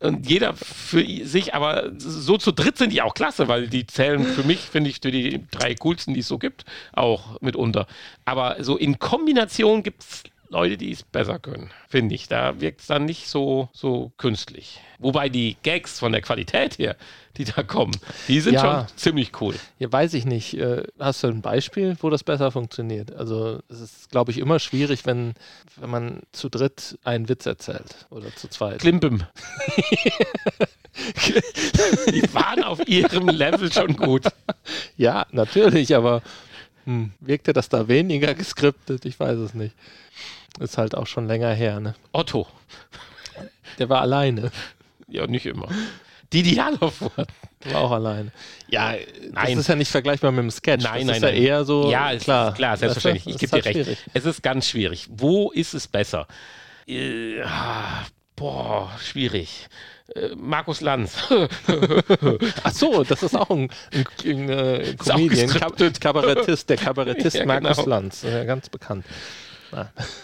[0.00, 4.24] Und jeder für sich, aber so zu dritt sind die auch klasse, weil die zählen
[4.24, 7.86] für mich, finde ich, für die drei coolsten, die es so gibt, auch mitunter.
[8.24, 12.28] Aber so in Kombination gibt es Leute, die es besser können, finde ich.
[12.28, 14.80] Da wirkt es dann nicht so, so künstlich.
[14.98, 16.96] Wobei die Gags von der Qualität her,
[17.36, 17.94] die da kommen,
[18.28, 18.86] die sind Ja.
[18.88, 19.54] schon ziemlich cool.
[19.78, 20.54] Ja, weiß ich nicht.
[20.54, 23.12] Äh, hast du ein Beispiel, wo das besser funktioniert?
[23.14, 25.34] Also es ist, glaube ich, immer schwierig, wenn,
[25.76, 28.78] wenn man zu dritt einen Witz erzählt oder zu zweit.
[28.80, 29.22] Klimbim.
[32.12, 34.24] die waren auf ihrem Level schon gut.
[34.96, 36.22] Ja, natürlich, aber
[36.86, 39.04] hm, wirkte das da weniger geskriptet?
[39.04, 39.74] Ich weiß es nicht.
[40.58, 41.94] Ist halt auch schon länger her, ne?
[42.12, 42.46] Otto.
[43.78, 44.50] Der war alleine.
[45.06, 45.68] Ja, nicht immer.
[46.32, 47.28] Die Dialogwort.
[47.64, 48.32] Der war auch alleine.
[48.68, 49.34] Ja, Nein.
[49.34, 50.82] das ist ja nicht vergleichbar mit dem Sketch.
[50.82, 51.34] Nein, das nein, ist nein.
[51.34, 51.90] ja eher so.
[51.90, 52.48] Ja, es klar.
[52.48, 53.34] ist klar, selbstverständlich.
[53.34, 53.86] Ich gebe dir ist halt recht.
[53.86, 53.98] schwierig.
[54.14, 55.08] Es ist ganz schwierig.
[55.10, 56.26] Wo ist es besser?
[56.86, 59.68] Äh, ah, boah, schwierig.
[60.14, 61.16] Äh, Markus Lanz.
[62.62, 65.50] Ach so, das ist auch ein, ein, ein, äh, Comedian,
[66.00, 67.88] Kabarettist, der Kabarettist Ja, Markus genau.
[67.88, 69.04] Lanz, äh, ganz bekannt.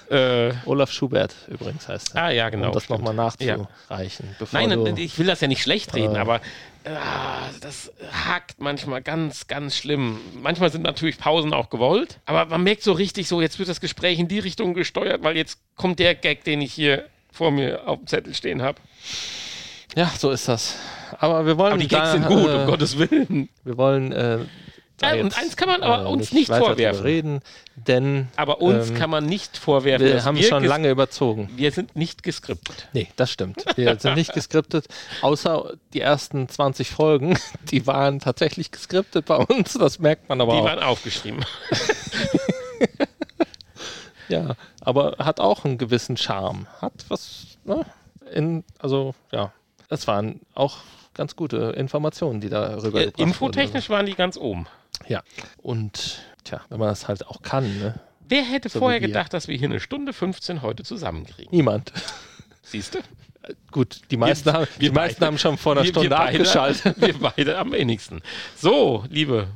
[0.09, 2.23] Äh, Olaf Schubert übrigens heißt er.
[2.23, 2.69] Ah ja, genau.
[2.69, 4.29] Um das nochmal nachzureichen.
[4.39, 4.47] Ja.
[4.53, 6.41] Nein, du, ich will das ja nicht schlecht reden, äh, aber
[6.85, 10.21] ah, das hakt manchmal ganz, ganz schlimm.
[10.41, 13.81] Manchmal sind natürlich Pausen auch gewollt, aber man merkt so richtig so, jetzt wird das
[13.81, 17.89] Gespräch in die Richtung gesteuert, weil jetzt kommt der Gag, den ich hier vor mir
[17.89, 18.79] auf dem Zettel stehen habe.
[19.97, 20.77] Ja, so ist das.
[21.19, 21.73] Aber wir wollen.
[21.73, 23.49] Aber die Gags da, sind gut, äh, um Gottes Willen.
[23.65, 24.13] Wir wollen.
[24.13, 24.39] Äh,
[25.03, 27.03] ja, und eins kann man aber äh, uns nicht, nicht vorwerfen.
[27.03, 27.41] Reden,
[27.75, 30.07] denn, aber uns ähm, kann man nicht vorwerfen.
[30.07, 31.51] Wir haben wir schon lange überzogen.
[31.57, 32.89] Wir sind nicht geskriptet.
[32.93, 33.65] Nee, das stimmt.
[33.77, 34.87] Wir sind nicht geskriptet,
[35.21, 37.37] außer die ersten 20 Folgen,
[37.71, 39.75] die waren tatsächlich geskriptet bei uns.
[39.75, 40.63] Das merkt man aber die auch.
[40.63, 41.45] Die waren aufgeschrieben.
[44.29, 46.69] ja, aber hat auch einen gewissen Charme.
[46.81, 47.85] Hat was, ne?
[48.33, 49.53] In, also, ja.
[49.93, 50.79] Das waren auch
[51.13, 53.99] ganz gute Informationen, die da rübergebracht Infotechnisch wurden.
[53.99, 54.67] waren die ganz oben.
[55.07, 55.23] Ja.
[55.59, 58.01] Und, tja, wenn man das halt auch kann, ne?
[58.27, 61.55] Wer hätte so vorher gedacht, dass wir hier eine Stunde 15 heute zusammenkriegen?
[61.55, 61.93] Niemand.
[62.63, 63.01] Siehst du?
[63.71, 66.17] Gut, die meisten, wir, haben, die beide, meisten haben schon vor einer wir, Stunde wir
[66.17, 66.97] beide, abgeschaltet.
[66.99, 68.23] Wir beide am wenigsten.
[68.57, 69.49] So, liebe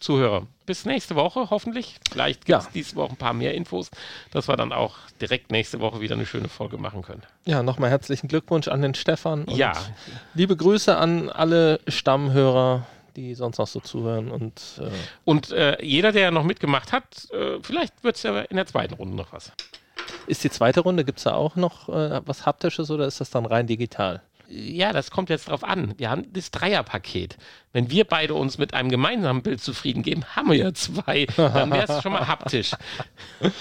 [0.00, 1.96] Zuhörer, bis nächste Woche hoffentlich.
[2.10, 2.70] Vielleicht gibt es ja.
[2.72, 3.90] diese Woche ein paar mehr Infos,
[4.30, 7.22] dass wir dann auch direkt nächste Woche wieder eine schöne Folge machen können.
[7.44, 9.46] Ja, nochmal herzlichen Glückwunsch an den Stefan.
[9.48, 9.72] ja.
[10.34, 12.86] Liebe Grüße an alle Stammhörer
[13.16, 14.30] die sonst noch so zuhören.
[14.30, 14.90] Und, äh
[15.24, 18.94] und äh, jeder, der noch mitgemacht hat, äh, vielleicht wird es ja in der zweiten
[18.94, 19.52] Runde noch was.
[20.26, 23.30] Ist die zweite Runde, gibt es da auch noch äh, was Haptisches oder ist das
[23.30, 24.22] dann rein digital?
[24.56, 25.94] Ja, das kommt jetzt drauf an.
[25.98, 27.36] Wir haben das Dreierpaket.
[27.72, 31.26] Wenn wir beide uns mit einem gemeinsamen Bild zufrieden geben, haben wir ja zwei.
[31.36, 32.72] Dann wäre es schon mal haptisch.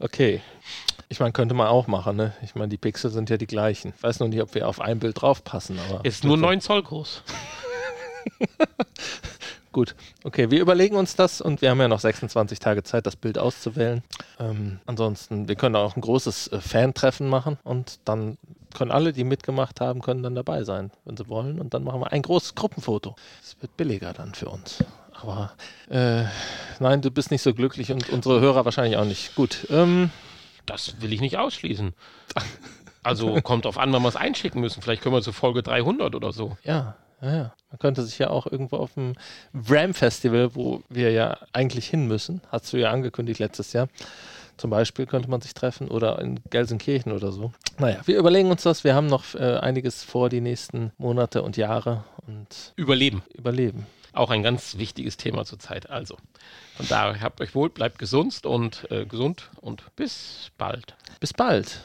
[0.00, 0.40] Okay.
[1.10, 2.34] Ich meine, könnte man auch machen, ne?
[2.42, 3.92] Ich meine, die Pixel sind ja die gleichen.
[3.96, 6.04] Ich weiß nur nicht, ob wir auf ein Bild draufpassen, aber.
[6.04, 7.22] Ist nur 9 Zoll groß.
[9.72, 9.94] Gut,
[10.24, 13.38] okay, wir überlegen uns das und wir haben ja noch 26 Tage Zeit, das Bild
[13.38, 14.02] auszuwählen.
[14.40, 18.38] Ähm, ansonsten, wir können auch ein großes äh, Fan-Treffen machen und dann
[18.78, 21.60] können alle, die mitgemacht haben, können dann dabei sein, wenn sie wollen.
[21.60, 23.16] Und dann machen wir ein großes Gruppenfoto.
[23.42, 24.84] Es wird billiger dann für uns.
[25.12, 25.52] Aber
[25.90, 26.24] äh,
[26.78, 29.34] nein, du bist nicht so glücklich und unsere Hörer wahrscheinlich auch nicht.
[29.34, 29.66] Gut.
[29.70, 30.10] Ähm,
[30.64, 31.94] das will ich nicht ausschließen.
[33.02, 34.82] Also kommt auf an, wann wir es einschicken müssen.
[34.82, 36.56] Vielleicht können wir zu Folge 300 oder so.
[36.62, 37.54] Ja, ja, ja.
[37.70, 39.14] Man könnte sich ja auch irgendwo auf dem
[39.66, 43.88] Ram Festival, wo wir ja eigentlich hin müssen, hast du ja angekündigt letztes Jahr,
[44.58, 47.52] zum Beispiel könnte man sich treffen oder in Gelsenkirchen oder so.
[47.78, 48.84] Naja, wir überlegen uns das.
[48.84, 53.22] Wir haben noch äh, einiges vor die nächsten Monate und Jahre und überleben.
[53.34, 53.86] Überleben.
[54.12, 55.90] Auch ein ganz wichtiges Thema zurzeit.
[55.90, 56.16] Also,
[56.76, 60.96] von daher habt euch wohl, bleibt gesund und äh, gesund und bis bald.
[61.20, 61.80] Bis bald.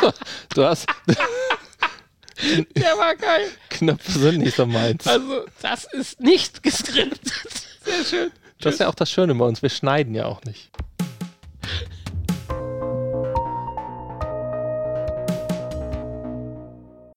[0.54, 0.86] du hast.
[2.76, 3.48] Der war geil.
[3.68, 5.06] Knöpfe sind nicht so meins.
[5.06, 7.32] Also, das ist nicht geskriptet.
[7.84, 8.30] Sehr schön.
[8.60, 9.62] Das ist ja auch das Schöne bei uns.
[9.62, 10.70] Wir schneiden ja auch nicht.